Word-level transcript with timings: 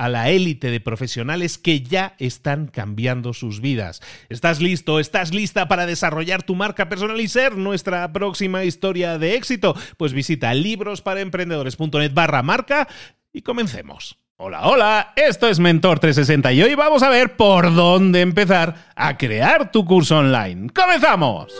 a 0.00 0.08
la 0.08 0.30
élite 0.30 0.70
de 0.70 0.80
profesionales 0.80 1.58
que 1.58 1.82
ya 1.82 2.14
están 2.18 2.68
cambiando 2.68 3.34
sus 3.34 3.60
vidas. 3.60 4.00
¿Estás 4.30 4.58
listo? 4.62 4.98
¿Estás 4.98 5.34
lista 5.34 5.68
para 5.68 5.84
desarrollar 5.84 6.42
tu 6.42 6.54
marca 6.54 6.88
personal 6.88 7.20
y 7.20 7.28
ser 7.28 7.58
nuestra 7.58 8.10
próxima 8.10 8.64
historia 8.64 9.18
de 9.18 9.34
éxito? 9.34 9.76
Pues 9.98 10.14
visita 10.14 10.54
librosparaemprendedores.net 10.54 12.14
barra 12.14 12.42
marca 12.42 12.88
y 13.30 13.42
comencemos. 13.42 14.16
Hola, 14.38 14.62
hola, 14.62 15.12
esto 15.16 15.48
es 15.48 15.58
Mentor 15.58 15.98
360 15.98 16.50
y 16.54 16.62
hoy 16.62 16.74
vamos 16.74 17.02
a 17.02 17.10
ver 17.10 17.36
por 17.36 17.74
dónde 17.74 18.22
empezar 18.22 18.92
a 18.96 19.18
crear 19.18 19.70
tu 19.70 19.84
curso 19.84 20.16
online. 20.16 20.70
¡Comenzamos! 20.70 21.52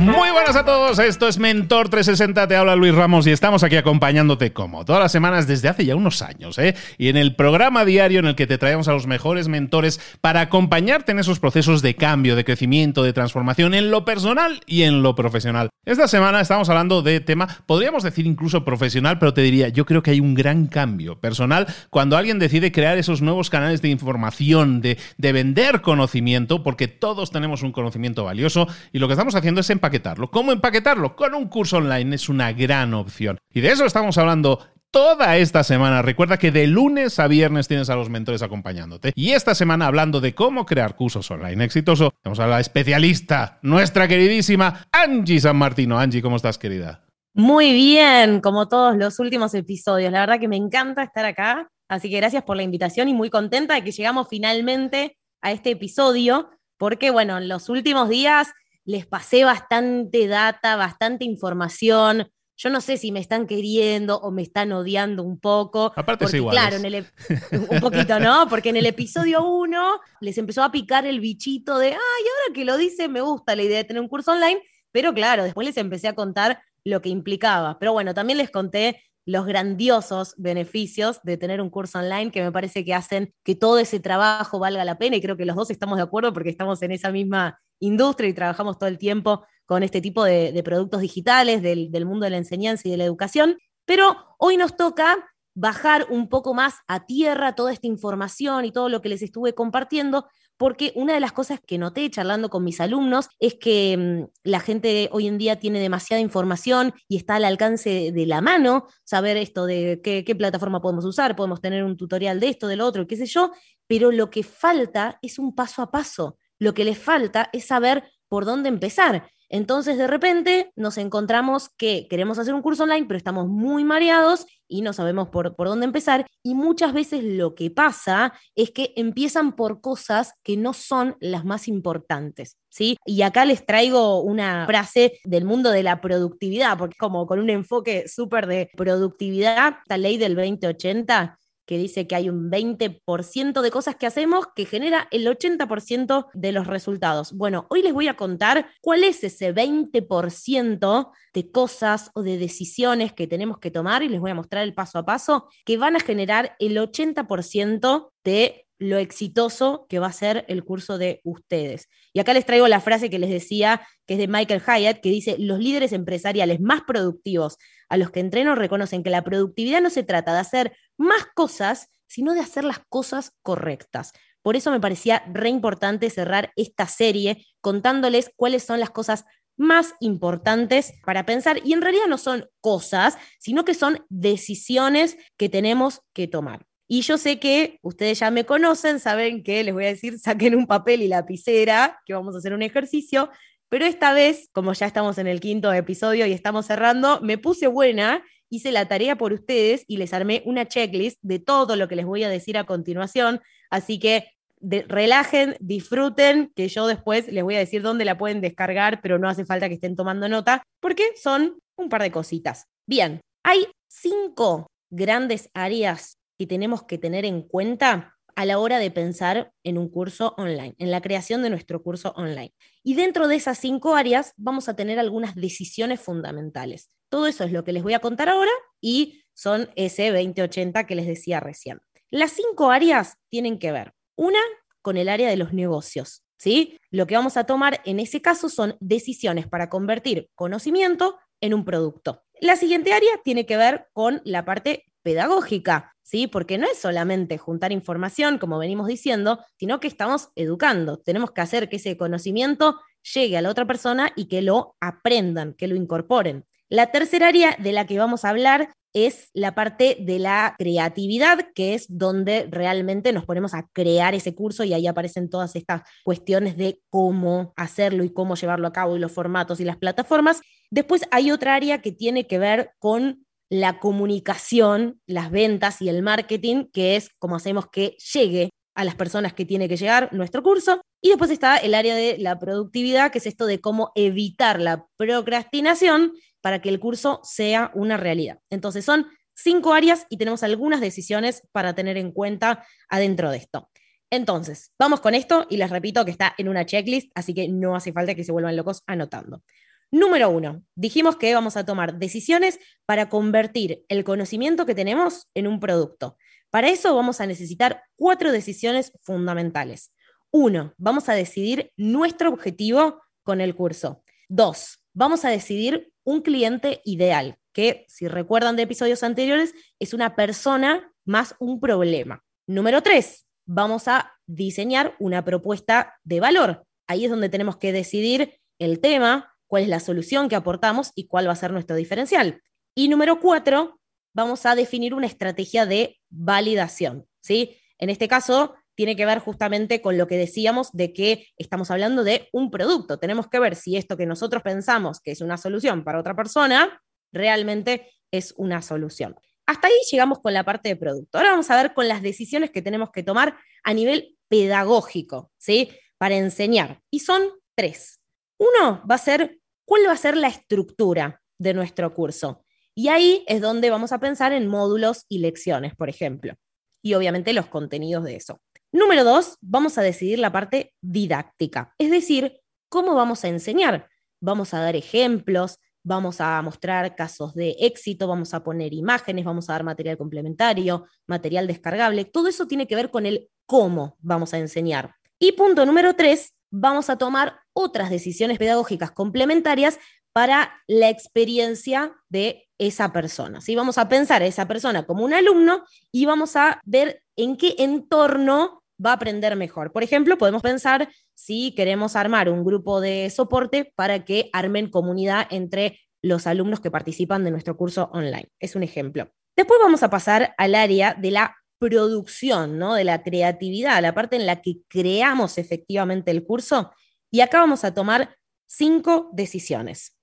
Muy 0.00 0.30
buenas 0.30 0.56
a 0.56 0.64
todos, 0.64 0.98
esto 0.98 1.28
es 1.28 1.38
Mentor 1.38 1.90
360, 1.90 2.48
te 2.48 2.56
habla 2.56 2.74
Luis 2.74 2.94
Ramos 2.94 3.26
y 3.26 3.32
estamos 3.32 3.62
aquí 3.62 3.76
acompañándote 3.76 4.50
como 4.50 4.86
todas 4.86 5.02
las 5.02 5.12
semanas 5.12 5.46
desde 5.46 5.68
hace 5.68 5.84
ya 5.84 5.94
unos 5.94 6.22
años, 6.22 6.56
¿eh? 6.56 6.74
Y 6.96 7.08
en 7.08 7.18
el 7.18 7.36
programa 7.36 7.84
diario 7.84 8.20
en 8.20 8.24
el 8.24 8.34
que 8.34 8.46
te 8.46 8.56
traemos 8.56 8.88
a 8.88 8.94
los 8.94 9.06
mejores 9.06 9.48
mentores 9.48 10.00
para 10.22 10.40
acompañarte 10.40 11.12
en 11.12 11.18
esos 11.18 11.38
procesos 11.38 11.82
de 11.82 11.96
cambio, 11.96 12.34
de 12.34 12.46
crecimiento, 12.46 13.02
de 13.02 13.12
transformación 13.12 13.74
en 13.74 13.90
lo 13.90 14.06
personal 14.06 14.62
y 14.64 14.84
en 14.84 15.02
lo 15.02 15.14
profesional. 15.14 15.68
Esta 15.84 16.08
semana 16.08 16.40
estamos 16.40 16.70
hablando 16.70 17.02
de 17.02 17.20
tema, 17.20 17.46
podríamos 17.66 18.02
decir 18.02 18.26
incluso 18.26 18.64
profesional, 18.64 19.18
pero 19.18 19.34
te 19.34 19.42
diría, 19.42 19.68
yo 19.68 19.84
creo 19.84 20.02
que 20.02 20.12
hay 20.12 20.20
un 20.20 20.32
gran 20.34 20.66
cambio 20.66 21.20
personal 21.20 21.66
cuando 21.90 22.16
alguien 22.16 22.38
decide 22.38 22.72
crear 22.72 22.96
esos 22.96 23.20
nuevos 23.20 23.50
canales 23.50 23.82
de 23.82 23.90
información, 23.90 24.80
de, 24.80 24.96
de 25.18 25.32
vender 25.32 25.82
conocimiento, 25.82 26.62
porque 26.62 26.88
todos 26.88 27.30
tenemos 27.30 27.62
un 27.62 27.72
conocimiento 27.72 28.24
valioso 28.24 28.66
y 28.94 28.98
lo 28.98 29.06
que 29.06 29.12
estamos 29.12 29.34
haciendo 29.34 29.60
es 29.60 29.68
empaquetar 29.68 29.89
empaquetarlo. 29.90 30.30
¿Cómo 30.30 30.52
empaquetarlo? 30.52 31.16
Con 31.16 31.34
un 31.34 31.48
curso 31.48 31.78
online 31.78 32.14
es 32.14 32.28
una 32.28 32.52
gran 32.52 32.94
opción. 32.94 33.38
Y 33.52 33.60
de 33.60 33.72
eso 33.72 33.84
estamos 33.84 34.16
hablando 34.18 34.60
toda 34.92 35.36
esta 35.36 35.64
semana. 35.64 36.00
Recuerda 36.02 36.38
que 36.38 36.52
de 36.52 36.68
lunes 36.68 37.18
a 37.18 37.26
viernes 37.26 37.66
tienes 37.66 37.90
a 37.90 37.96
los 37.96 38.08
mentores 38.08 38.42
acompañándote. 38.42 39.12
Y 39.16 39.32
esta 39.32 39.54
semana 39.56 39.86
hablando 39.86 40.20
de 40.20 40.34
cómo 40.34 40.64
crear 40.64 40.94
cursos 40.94 41.28
online 41.30 41.64
exitoso, 41.64 42.12
tenemos 42.22 42.38
a 42.38 42.46
la 42.46 42.60
especialista, 42.60 43.58
nuestra 43.62 44.06
queridísima 44.06 44.86
Angie 44.92 45.40
San 45.40 45.56
Martino. 45.56 45.98
Angie, 45.98 46.22
¿cómo 46.22 46.36
estás, 46.36 46.56
querida? 46.56 47.04
Muy 47.34 47.72
bien, 47.72 48.40
como 48.40 48.68
todos 48.68 48.96
los 48.96 49.18
últimos 49.18 49.54
episodios. 49.54 50.12
La 50.12 50.20
verdad 50.20 50.38
que 50.38 50.48
me 50.48 50.56
encanta 50.56 51.02
estar 51.02 51.24
acá. 51.24 51.68
Así 51.88 52.08
que 52.08 52.18
gracias 52.18 52.44
por 52.44 52.56
la 52.56 52.62
invitación 52.62 53.08
y 53.08 53.14
muy 53.14 53.30
contenta 53.30 53.74
de 53.74 53.82
que 53.82 53.90
llegamos 53.90 54.28
finalmente 54.30 55.16
a 55.42 55.50
este 55.50 55.70
episodio, 55.70 56.50
porque 56.78 57.10
bueno, 57.10 57.38
en 57.38 57.48
los 57.48 57.68
últimos 57.68 58.08
días 58.08 58.52
les 58.90 59.06
pasé 59.06 59.44
bastante 59.44 60.26
data, 60.26 60.74
bastante 60.74 61.24
información. 61.24 62.28
Yo 62.56 62.70
no 62.70 62.80
sé 62.80 62.96
si 62.96 63.12
me 63.12 63.20
están 63.20 63.46
queriendo 63.46 64.18
o 64.18 64.32
me 64.32 64.42
están 64.42 64.72
odiando 64.72 65.22
un 65.22 65.38
poco. 65.38 65.92
Aparte 65.94 66.24
porque, 66.24 66.38
igual. 66.38 66.54
Claro, 66.54 66.76
en 66.76 66.84
el, 66.84 67.06
un 67.70 67.80
poquito, 67.80 68.18
¿no? 68.18 68.48
Porque 68.48 68.70
en 68.70 68.76
el 68.76 68.86
episodio 68.86 69.46
1 69.46 70.00
les 70.20 70.36
empezó 70.38 70.64
a 70.64 70.72
picar 70.72 71.06
el 71.06 71.20
bichito 71.20 71.78
de, 71.78 71.86
ay, 71.86 71.94
ahora 71.94 72.54
que 72.54 72.64
lo 72.64 72.76
dice, 72.76 73.08
me 73.08 73.20
gusta 73.20 73.54
la 73.54 73.62
idea 73.62 73.78
de 73.78 73.84
tener 73.84 74.02
un 74.02 74.08
curso 74.08 74.32
online. 74.32 74.60
Pero 74.90 75.14
claro, 75.14 75.44
después 75.44 75.64
les 75.66 75.76
empecé 75.76 76.08
a 76.08 76.16
contar 76.16 76.60
lo 76.84 77.00
que 77.00 77.10
implicaba. 77.10 77.78
Pero 77.78 77.92
bueno, 77.92 78.12
también 78.12 78.38
les 78.38 78.50
conté 78.50 79.00
los 79.24 79.46
grandiosos 79.46 80.34
beneficios 80.36 81.20
de 81.22 81.36
tener 81.36 81.60
un 81.60 81.70
curso 81.70 82.00
online 82.00 82.32
que 82.32 82.42
me 82.42 82.50
parece 82.50 82.84
que 82.84 82.94
hacen 82.94 83.32
que 83.44 83.54
todo 83.54 83.78
ese 83.78 84.00
trabajo 84.00 84.58
valga 84.58 84.84
la 84.84 84.98
pena 84.98 85.14
y 85.14 85.20
creo 85.20 85.36
que 85.36 85.44
los 85.44 85.54
dos 85.54 85.70
estamos 85.70 85.98
de 85.98 86.02
acuerdo 86.02 86.32
porque 86.32 86.50
estamos 86.50 86.82
en 86.82 86.90
esa 86.90 87.12
misma 87.12 87.60
industria 87.80 88.30
y 88.30 88.34
trabajamos 88.34 88.78
todo 88.78 88.88
el 88.88 88.98
tiempo 88.98 89.44
con 89.66 89.82
este 89.82 90.00
tipo 90.00 90.24
de, 90.24 90.60
productos 90.64 91.00
digitales 91.00 91.62
del, 91.62 91.90
del 91.90 92.06
mundo 92.06 92.24
de 92.24 92.30
la 92.30 92.36
enseñanza 92.36 92.86
y 92.86 92.90
de 92.92 92.96
la 92.96 93.04
educación. 93.04 93.58
Pero 93.84 94.16
hoy 94.38 94.56
nos 94.56 94.76
toca 94.76 95.30
bajar 95.54 96.06
un 96.10 96.28
poco 96.28 96.54
más 96.54 96.76
a 96.86 97.06
tierra 97.06 97.54
toda 97.54 97.72
esta 97.72 97.86
información 97.86 98.64
y 98.64 98.72
todo 98.72 98.88
lo 98.88 99.02
que 99.02 99.08
les 99.08 99.22
estuve 99.22 99.54
compartiendo, 99.54 100.26
porque 100.56 100.92
una 100.94 101.14
de 101.14 101.20
las 101.20 101.32
cosas 101.32 101.60
que 101.66 101.78
noté 101.78 102.10
charlando 102.10 102.50
con 102.50 102.64
mis 102.64 102.80
alumnos 102.80 103.28
es 103.38 103.54
que 103.54 103.96
mm, 103.96 104.48
la 104.48 104.60
gente 104.60 105.08
hoy 105.12 105.26
en 105.26 105.38
día 105.38 105.56
tiene 105.56 105.80
demasiada 105.80 106.20
información 106.20 106.94
y 107.08 107.16
está 107.16 107.36
al 107.36 107.44
alcance 107.44 108.12
de 108.12 108.26
la 108.26 108.40
mano 108.40 108.86
saber 109.04 109.36
esto 109.36 109.66
de 109.66 110.00
qué, 110.02 110.24
qué 110.24 110.34
plataforma 110.34 110.80
podemos 110.80 111.04
usar, 111.04 111.36
podemos 111.36 111.60
tener 111.60 111.84
un 111.84 111.96
tutorial 111.96 112.40
de 112.40 112.48
esto, 112.48 112.68
de 112.68 112.76
lo 112.76 112.86
otro, 112.86 113.06
qué 113.06 113.16
sé 113.16 113.26
yo, 113.26 113.52
pero 113.86 114.12
lo 114.12 114.30
que 114.30 114.42
falta 114.42 115.18
es 115.20 115.38
un 115.38 115.54
paso 115.54 115.82
a 115.82 115.90
paso. 115.90 116.36
Lo 116.60 116.74
que 116.74 116.84
les 116.84 116.98
falta 116.98 117.50
es 117.52 117.64
saber 117.64 118.04
por 118.28 118.44
dónde 118.44 118.68
empezar. 118.68 119.28
Entonces, 119.48 119.98
de 119.98 120.06
repente, 120.06 120.70
nos 120.76 120.96
encontramos 120.96 121.70
que 121.70 122.06
queremos 122.08 122.38
hacer 122.38 122.54
un 122.54 122.62
curso 122.62 122.84
online, 122.84 123.06
pero 123.08 123.18
estamos 123.18 123.48
muy 123.48 123.82
mareados 123.82 124.46
y 124.68 124.82
no 124.82 124.92
sabemos 124.92 125.28
por, 125.30 125.56
por, 125.56 125.66
dónde 125.66 125.86
empezar. 125.86 126.24
Y 126.44 126.54
muchas 126.54 126.92
veces 126.92 127.24
lo 127.24 127.56
que 127.56 127.68
pasa 127.72 128.32
es 128.54 128.70
que 128.70 128.92
empiezan 128.94 129.56
por 129.56 129.80
cosas 129.80 130.34
que 130.44 130.56
no 130.56 130.72
son 130.72 131.16
las 131.18 131.44
más 131.44 131.66
importantes. 131.66 132.58
¿sí? 132.68 132.96
Y 133.04 133.22
acá 133.22 133.44
les 133.44 133.66
traigo 133.66 134.20
una 134.22 134.66
frase 134.66 135.18
del 135.24 135.44
mundo 135.44 135.72
de 135.72 135.82
la 135.82 136.00
productividad, 136.00 136.78
porque 136.78 136.96
como 136.96 137.26
con 137.26 137.40
un 137.40 137.50
enfoque 137.50 138.06
súper 138.06 138.46
de 138.46 138.70
productividad, 138.76 139.78
la 139.88 139.98
ley 139.98 140.16
del 140.16 140.36
2080 140.36 141.40
que 141.70 141.78
dice 141.78 142.08
que 142.08 142.16
hay 142.16 142.28
un 142.28 142.50
20% 142.50 143.62
de 143.62 143.70
cosas 143.70 143.94
que 143.94 144.08
hacemos 144.08 144.46
que 144.56 144.66
genera 144.66 145.06
el 145.12 145.24
80% 145.28 146.26
de 146.34 146.50
los 146.50 146.66
resultados. 146.66 147.32
Bueno, 147.32 147.68
hoy 147.70 147.82
les 147.82 147.92
voy 147.92 148.08
a 148.08 148.16
contar 148.16 148.66
cuál 148.80 149.04
es 149.04 149.22
ese 149.22 149.54
20% 149.54 151.12
de 151.32 151.50
cosas 151.52 152.10
o 152.14 152.24
de 152.24 152.38
decisiones 152.38 153.12
que 153.12 153.28
tenemos 153.28 153.58
que 153.58 153.70
tomar 153.70 154.02
y 154.02 154.08
les 154.08 154.18
voy 154.18 154.32
a 154.32 154.34
mostrar 154.34 154.64
el 154.64 154.74
paso 154.74 154.98
a 154.98 155.04
paso 155.04 155.48
que 155.64 155.76
van 155.76 155.94
a 155.94 156.00
generar 156.00 156.56
el 156.58 156.76
80% 156.76 158.10
de 158.24 158.66
lo 158.80 158.96
exitoso 158.96 159.86
que 159.88 159.98
va 159.98 160.08
a 160.08 160.12
ser 160.12 160.46
el 160.48 160.64
curso 160.64 160.98
de 160.98 161.20
ustedes. 161.22 161.88
Y 162.12 162.18
acá 162.18 162.32
les 162.32 162.46
traigo 162.46 162.66
la 162.66 162.80
frase 162.80 163.10
que 163.10 163.18
les 163.18 163.30
decía, 163.30 163.86
que 164.06 164.14
es 164.14 164.18
de 164.18 164.26
Michael 164.26 164.62
Hyatt, 164.66 165.00
que 165.00 165.10
dice, 165.10 165.36
los 165.38 165.60
líderes 165.60 165.92
empresariales 165.92 166.60
más 166.60 166.80
productivos 166.82 167.58
a 167.90 167.98
los 167.98 168.10
que 168.10 168.20
entreno 168.20 168.54
reconocen 168.54 169.02
que 169.02 169.10
la 169.10 169.22
productividad 169.22 169.82
no 169.82 169.90
se 169.90 170.02
trata 170.02 170.32
de 170.32 170.40
hacer 170.40 170.72
más 171.00 171.26
cosas, 171.34 171.88
sino 172.06 172.34
de 172.34 172.40
hacer 172.40 172.62
las 172.62 172.80
cosas 172.88 173.32
correctas. 173.42 174.12
Por 174.42 174.54
eso 174.54 174.70
me 174.70 174.80
parecía 174.80 175.24
re 175.32 175.48
importante 175.48 176.10
cerrar 176.10 176.52
esta 176.56 176.86
serie 176.86 177.46
contándoles 177.60 178.30
cuáles 178.36 178.64
son 178.64 178.80
las 178.80 178.90
cosas 178.90 179.24
más 179.56 179.94
importantes 180.00 180.92
para 181.04 181.24
pensar. 181.24 181.60
Y 181.64 181.72
en 181.72 181.82
realidad 181.82 182.06
no 182.06 182.18
son 182.18 182.48
cosas, 182.60 183.16
sino 183.38 183.64
que 183.64 183.74
son 183.74 184.04
decisiones 184.08 185.16
que 185.36 185.48
tenemos 185.48 186.02
que 186.12 186.28
tomar. 186.28 186.66
Y 186.86 187.02
yo 187.02 187.18
sé 187.18 187.38
que 187.38 187.78
ustedes 187.82 188.18
ya 188.18 188.30
me 188.30 188.44
conocen, 188.44 189.00
saben 189.00 189.42
que 189.42 189.62
les 189.62 189.72
voy 189.72 189.84
a 189.84 189.88
decir, 189.88 190.18
saquen 190.18 190.54
un 190.54 190.66
papel 190.66 191.02
y 191.02 191.08
lapicera, 191.08 192.00
que 192.04 192.14
vamos 192.14 192.34
a 192.34 192.38
hacer 192.38 192.52
un 192.52 192.62
ejercicio, 192.62 193.30
pero 193.70 193.86
esta 193.86 194.12
vez, 194.12 194.50
como 194.52 194.72
ya 194.72 194.86
estamos 194.86 195.16
en 195.18 195.28
el 195.28 195.40
quinto 195.40 195.72
episodio 195.72 196.26
y 196.26 196.32
estamos 196.32 196.66
cerrando, 196.66 197.20
me 197.20 197.38
puse 197.38 197.68
buena, 197.68 198.24
hice 198.50 198.72
la 198.72 198.86
tarea 198.86 199.16
por 199.16 199.32
ustedes 199.32 199.84
y 199.86 199.96
les 199.96 200.12
armé 200.12 200.42
una 200.44 200.68
checklist 200.68 201.18
de 201.22 201.38
todo 201.38 201.76
lo 201.76 201.88
que 201.88 201.96
les 201.96 202.04
voy 202.04 202.24
a 202.24 202.28
decir 202.28 202.58
a 202.58 202.64
continuación. 202.64 203.40
Así 203.70 203.98
que 203.98 204.26
relajen, 204.60 205.56
disfruten, 205.60 206.52
que 206.54 206.68
yo 206.68 206.86
después 206.86 207.28
les 207.28 207.42
voy 207.42 207.54
a 207.54 207.60
decir 207.60 207.80
dónde 207.80 208.04
la 208.04 208.18
pueden 208.18 208.40
descargar, 208.40 209.00
pero 209.00 209.18
no 209.18 209.28
hace 209.28 209.46
falta 209.46 209.68
que 209.68 209.74
estén 209.74 209.96
tomando 209.96 210.28
nota, 210.28 210.62
porque 210.80 211.04
son 211.16 211.56
un 211.76 211.88
par 211.88 212.02
de 212.02 212.10
cositas. 212.10 212.66
Bien, 212.86 213.20
hay 213.42 213.66
cinco 213.88 214.66
grandes 214.90 215.48
áreas 215.54 216.18
que 216.38 216.46
tenemos 216.46 216.82
que 216.82 216.98
tener 216.98 217.24
en 217.24 217.42
cuenta 217.42 218.16
a 218.36 218.44
la 218.44 218.58
hora 218.58 218.78
de 218.78 218.90
pensar 218.90 219.52
en 219.64 219.78
un 219.78 219.88
curso 219.88 220.34
online, 220.36 220.74
en 220.78 220.90
la 220.90 221.00
creación 221.00 221.42
de 221.42 221.50
nuestro 221.50 221.82
curso 221.82 222.12
online. 222.16 222.54
Y 222.82 222.94
dentro 222.94 223.28
de 223.28 223.36
esas 223.36 223.58
cinco 223.58 223.94
áreas 223.94 224.32
vamos 224.36 224.68
a 224.68 224.76
tener 224.76 224.98
algunas 224.98 225.34
decisiones 225.34 226.00
fundamentales. 226.00 226.90
Todo 227.08 227.26
eso 227.26 227.44
es 227.44 227.52
lo 227.52 227.64
que 227.64 227.72
les 227.72 227.82
voy 227.82 227.94
a 227.94 228.00
contar 228.00 228.28
ahora 228.28 228.52
y 228.80 229.22
son 229.34 229.70
ese 229.76 230.10
2080 230.10 230.86
que 230.86 230.94
les 230.94 231.06
decía 231.06 231.40
recién. 231.40 231.80
Las 232.10 232.32
cinco 232.32 232.70
áreas 232.70 233.16
tienen 233.28 233.58
que 233.58 233.72
ver 233.72 233.94
una, 234.16 234.40
con 234.82 234.96
el 234.96 235.08
área 235.08 235.28
de 235.28 235.36
los 235.36 235.52
negocios. 235.52 236.24
¿sí? 236.36 236.78
Lo 236.90 237.06
que 237.06 237.16
vamos 237.16 237.36
a 237.36 237.44
tomar 237.44 237.80
en 237.84 238.00
ese 238.00 238.22
caso 238.22 238.48
son 238.48 238.76
decisiones 238.80 239.46
para 239.46 239.68
convertir 239.68 240.28
conocimiento 240.34 241.18
en 241.40 241.54
un 241.54 241.64
producto. 241.64 242.22
La 242.40 242.56
siguiente 242.56 242.92
área 242.92 243.10
tiene 243.22 243.46
que 243.46 243.56
ver 243.56 243.88
con 243.92 244.22
la 244.24 244.44
parte 244.44 244.84
pedagógica, 245.02 245.94
¿sí? 246.10 246.26
Porque 246.26 246.58
no 246.58 246.66
es 246.66 246.76
solamente 246.78 247.38
juntar 247.38 247.70
información, 247.70 248.38
como 248.38 248.58
venimos 248.58 248.88
diciendo, 248.88 249.38
sino 249.56 249.78
que 249.78 249.86
estamos 249.86 250.30
educando. 250.34 250.98
Tenemos 250.98 251.30
que 251.30 251.40
hacer 251.40 251.68
que 251.68 251.76
ese 251.76 251.96
conocimiento 251.96 252.80
llegue 253.14 253.36
a 253.38 253.42
la 253.42 253.50
otra 253.50 253.64
persona 253.64 254.10
y 254.16 254.26
que 254.26 254.42
lo 254.42 254.76
aprendan, 254.80 255.54
que 255.54 255.68
lo 255.68 255.76
incorporen. 255.76 256.44
La 256.68 256.90
tercera 256.90 257.28
área 257.28 257.56
de 257.58 257.72
la 257.72 257.86
que 257.86 257.98
vamos 257.98 258.24
a 258.24 258.30
hablar 258.30 258.70
es 258.92 259.30
la 259.34 259.54
parte 259.54 259.98
de 260.00 260.18
la 260.18 260.56
creatividad, 260.58 261.46
que 261.54 261.74
es 261.74 261.86
donde 261.88 262.48
realmente 262.50 263.12
nos 263.12 263.24
ponemos 263.24 263.54
a 263.54 263.68
crear 263.72 264.16
ese 264.16 264.34
curso 264.34 264.64
y 264.64 264.74
ahí 264.74 264.88
aparecen 264.88 265.30
todas 265.30 265.54
estas 265.54 265.82
cuestiones 266.02 266.56
de 266.56 266.80
cómo 266.90 267.52
hacerlo 267.54 268.02
y 268.02 268.12
cómo 268.12 268.34
llevarlo 268.34 268.66
a 268.66 268.72
cabo 268.72 268.96
y 268.96 268.98
los 268.98 269.12
formatos 269.12 269.60
y 269.60 269.64
las 269.64 269.76
plataformas. 269.76 270.40
Después 270.70 271.02
hay 271.12 271.30
otra 271.30 271.54
área 271.54 271.80
que 271.80 271.92
tiene 271.92 272.26
que 272.26 272.40
ver 272.40 272.72
con 272.80 273.24
la 273.50 273.80
comunicación, 273.80 275.00
las 275.06 275.30
ventas 275.30 275.82
y 275.82 275.88
el 275.88 276.02
marketing, 276.02 276.66
que 276.72 276.96
es 276.96 277.10
cómo 277.18 277.36
hacemos 277.36 277.68
que 277.68 277.96
llegue 278.12 278.50
a 278.76 278.84
las 278.84 278.94
personas 278.94 279.34
que 279.34 279.44
tiene 279.44 279.68
que 279.68 279.76
llegar 279.76 280.08
nuestro 280.12 280.42
curso. 280.42 280.80
Y 281.02 281.08
después 281.08 281.30
está 281.30 281.56
el 281.56 281.74
área 281.74 281.94
de 281.94 282.16
la 282.18 282.38
productividad, 282.38 283.10
que 283.10 283.18
es 283.18 283.26
esto 283.26 283.46
de 283.46 283.60
cómo 283.60 283.90
evitar 283.94 284.60
la 284.60 284.86
procrastinación 284.96 286.12
para 286.40 286.62
que 286.62 286.68
el 286.68 286.78
curso 286.78 287.20
sea 287.24 287.72
una 287.74 287.96
realidad. 287.96 288.38
Entonces 288.50 288.84
son 288.84 289.06
cinco 289.34 289.74
áreas 289.74 290.06
y 290.08 290.16
tenemos 290.16 290.42
algunas 290.42 290.80
decisiones 290.80 291.42
para 291.52 291.74
tener 291.74 291.96
en 291.96 292.12
cuenta 292.12 292.64
adentro 292.88 293.30
de 293.30 293.38
esto. 293.38 293.68
Entonces, 294.10 294.72
vamos 294.78 295.00
con 295.00 295.14
esto 295.14 295.46
y 295.48 295.56
les 295.56 295.70
repito 295.70 296.04
que 296.04 296.10
está 296.10 296.34
en 296.36 296.48
una 296.48 296.66
checklist, 296.66 297.10
así 297.14 297.32
que 297.32 297.48
no 297.48 297.76
hace 297.76 297.92
falta 297.92 298.14
que 298.14 298.24
se 298.24 298.32
vuelvan 298.32 298.56
locos 298.56 298.82
anotando. 298.86 299.42
Número 299.92 300.30
uno, 300.30 300.62
dijimos 300.76 301.16
que 301.16 301.34
vamos 301.34 301.56
a 301.56 301.64
tomar 301.64 301.98
decisiones 301.98 302.60
para 302.86 303.08
convertir 303.08 303.84
el 303.88 304.04
conocimiento 304.04 304.64
que 304.64 304.74
tenemos 304.74 305.28
en 305.34 305.48
un 305.48 305.58
producto. 305.58 306.16
Para 306.50 306.68
eso 306.68 306.94
vamos 306.94 307.20
a 307.20 307.26
necesitar 307.26 307.82
cuatro 307.96 308.30
decisiones 308.30 308.92
fundamentales. 309.02 309.92
Uno, 310.30 310.74
vamos 310.78 311.08
a 311.08 311.14
decidir 311.14 311.72
nuestro 311.76 312.28
objetivo 312.28 313.02
con 313.24 313.40
el 313.40 313.56
curso. 313.56 314.04
Dos, 314.28 314.80
vamos 314.92 315.24
a 315.24 315.30
decidir 315.30 315.92
un 316.04 316.22
cliente 316.22 316.80
ideal, 316.84 317.38
que 317.52 317.84
si 317.88 318.06
recuerdan 318.06 318.54
de 318.54 318.62
episodios 318.62 319.02
anteriores, 319.02 319.54
es 319.80 319.92
una 319.92 320.14
persona 320.14 320.92
más 321.04 321.34
un 321.40 321.60
problema. 321.60 322.24
Número 322.46 322.80
tres, 322.82 323.26
vamos 323.44 323.88
a 323.88 324.12
diseñar 324.26 324.94
una 325.00 325.24
propuesta 325.24 325.98
de 326.04 326.20
valor. 326.20 326.64
Ahí 326.86 327.04
es 327.04 327.10
donde 327.10 327.28
tenemos 327.28 327.56
que 327.56 327.72
decidir 327.72 328.40
el 328.60 328.80
tema, 328.80 329.34
cuál 329.50 329.64
es 329.64 329.68
la 329.68 329.80
solución 329.80 330.28
que 330.28 330.36
aportamos 330.36 330.92
y 330.94 331.08
cuál 331.08 331.26
va 331.26 331.32
a 331.32 331.36
ser 331.36 331.50
nuestro 331.50 331.74
diferencial. 331.74 332.40
Y 332.72 332.86
número 332.86 333.18
cuatro, 333.18 333.80
vamos 334.14 334.46
a 334.46 334.54
definir 334.54 334.94
una 334.94 335.08
estrategia 335.08 335.66
de 335.66 335.98
validación. 336.08 337.08
¿sí? 337.20 337.56
En 337.76 337.90
este 337.90 338.06
caso, 338.06 338.54
tiene 338.76 338.94
que 338.94 339.04
ver 339.04 339.18
justamente 339.18 339.82
con 339.82 339.98
lo 339.98 340.06
que 340.06 340.16
decíamos 340.16 340.70
de 340.72 340.92
que 340.92 341.26
estamos 341.36 341.72
hablando 341.72 342.04
de 342.04 342.28
un 342.32 342.52
producto. 342.52 343.00
Tenemos 343.00 343.26
que 343.26 343.40
ver 343.40 343.56
si 343.56 343.76
esto 343.76 343.96
que 343.96 344.06
nosotros 344.06 344.44
pensamos 344.44 345.00
que 345.00 345.10
es 345.10 345.20
una 345.20 345.36
solución 345.36 345.82
para 345.82 345.98
otra 345.98 346.14
persona, 346.14 346.80
realmente 347.12 347.90
es 348.12 348.32
una 348.36 348.62
solución. 348.62 349.16
Hasta 349.46 349.66
ahí 349.66 349.74
llegamos 349.90 350.20
con 350.20 350.32
la 350.32 350.44
parte 350.44 350.68
de 350.68 350.76
producto. 350.76 351.18
Ahora 351.18 351.32
vamos 351.32 351.50
a 351.50 351.60
ver 351.60 351.74
con 351.74 351.88
las 351.88 352.02
decisiones 352.02 352.52
que 352.52 352.62
tenemos 352.62 352.92
que 352.92 353.02
tomar 353.02 353.36
a 353.64 353.74
nivel 353.74 354.16
pedagógico, 354.28 355.32
¿sí? 355.38 355.70
Para 355.98 356.14
enseñar. 356.14 356.80
Y 356.88 357.00
son 357.00 357.22
tres. 357.56 358.00
Uno 358.38 358.82
va 358.88 358.94
a 358.94 358.98
ser 358.98 359.39
cuál 359.70 359.86
va 359.86 359.92
a 359.92 359.96
ser 359.96 360.16
la 360.16 360.26
estructura 360.26 361.22
de 361.38 361.54
nuestro 361.54 361.94
curso. 361.94 362.44
Y 362.74 362.88
ahí 362.88 363.22
es 363.28 363.40
donde 363.40 363.70
vamos 363.70 363.92
a 363.92 364.00
pensar 364.00 364.32
en 364.32 364.48
módulos 364.48 365.06
y 365.08 365.18
lecciones, 365.18 365.76
por 365.76 365.88
ejemplo. 365.88 366.34
Y 366.82 366.94
obviamente 366.94 367.32
los 367.32 367.46
contenidos 367.46 368.02
de 368.02 368.16
eso. 368.16 368.40
Número 368.72 369.04
dos, 369.04 369.36
vamos 369.40 369.78
a 369.78 369.82
decidir 369.82 370.18
la 370.18 370.32
parte 370.32 370.74
didáctica, 370.80 371.72
es 371.78 371.92
decir, 371.92 372.40
cómo 372.68 372.96
vamos 372.96 373.22
a 373.22 373.28
enseñar. 373.28 373.88
Vamos 374.20 374.54
a 374.54 374.60
dar 374.60 374.74
ejemplos, 374.74 375.60
vamos 375.84 376.20
a 376.20 376.42
mostrar 376.42 376.96
casos 376.96 377.32
de 377.36 377.54
éxito, 377.60 378.08
vamos 378.08 378.34
a 378.34 378.42
poner 378.42 378.74
imágenes, 378.74 379.24
vamos 379.24 379.48
a 379.48 379.52
dar 379.52 379.62
material 379.62 379.96
complementario, 379.96 380.86
material 381.06 381.46
descargable. 381.46 382.06
Todo 382.06 382.26
eso 382.26 382.48
tiene 382.48 382.66
que 382.66 382.74
ver 382.74 382.90
con 382.90 383.06
el 383.06 383.30
cómo 383.46 383.96
vamos 384.00 384.34
a 384.34 384.38
enseñar. 384.38 384.96
Y 385.20 385.30
punto 385.30 385.64
número 385.64 385.94
tres, 385.94 386.34
vamos 386.50 386.90
a 386.90 386.98
tomar 386.98 387.40
otras 387.52 387.90
decisiones 387.90 388.38
pedagógicas 388.38 388.90
complementarias 388.90 389.78
para 390.12 390.60
la 390.66 390.88
experiencia 390.88 391.92
de 392.08 392.48
esa 392.58 392.92
persona. 392.92 393.40
¿sí? 393.40 393.54
Vamos 393.54 393.78
a 393.78 393.88
pensar 393.88 394.22
a 394.22 394.26
esa 394.26 394.46
persona 394.48 394.84
como 394.84 395.04
un 395.04 395.14
alumno 395.14 395.64
y 395.92 396.06
vamos 396.06 396.36
a 396.36 396.60
ver 396.64 397.02
en 397.16 397.36
qué 397.36 397.54
entorno 397.58 398.62
va 398.84 398.90
a 398.90 398.94
aprender 398.94 399.36
mejor. 399.36 399.72
Por 399.72 399.82
ejemplo, 399.82 400.18
podemos 400.18 400.42
pensar 400.42 400.88
si 401.14 401.54
queremos 401.54 401.96
armar 401.96 402.28
un 402.28 402.44
grupo 402.44 402.80
de 402.80 403.10
soporte 403.10 403.72
para 403.76 404.04
que 404.04 404.30
armen 404.32 404.70
comunidad 404.70 405.26
entre 405.30 405.80
los 406.02 406.26
alumnos 406.26 406.60
que 406.60 406.70
participan 406.70 407.24
de 407.24 407.30
nuestro 407.30 407.56
curso 407.56 407.90
online. 407.92 408.30
Es 408.38 408.56
un 408.56 408.62
ejemplo. 408.62 409.10
Después 409.36 409.60
vamos 409.62 409.82
a 409.82 409.90
pasar 409.90 410.34
al 410.38 410.54
área 410.54 410.94
de 410.94 411.10
la 411.10 411.36
producción, 411.60 412.58
¿no? 412.58 412.74
de 412.74 412.84
la 412.84 413.02
creatividad, 413.02 413.82
la 413.82 413.94
parte 413.94 414.16
en 414.16 414.24
la 414.24 414.40
que 414.40 414.62
creamos 414.66 415.36
efectivamente 415.36 416.10
el 416.10 416.24
curso. 416.24 416.72
Y 417.10 417.20
acá 417.20 417.38
vamos 417.38 417.64
a 417.64 417.74
tomar 417.74 418.16
cinco 418.46 419.10
decisiones. 419.12 419.96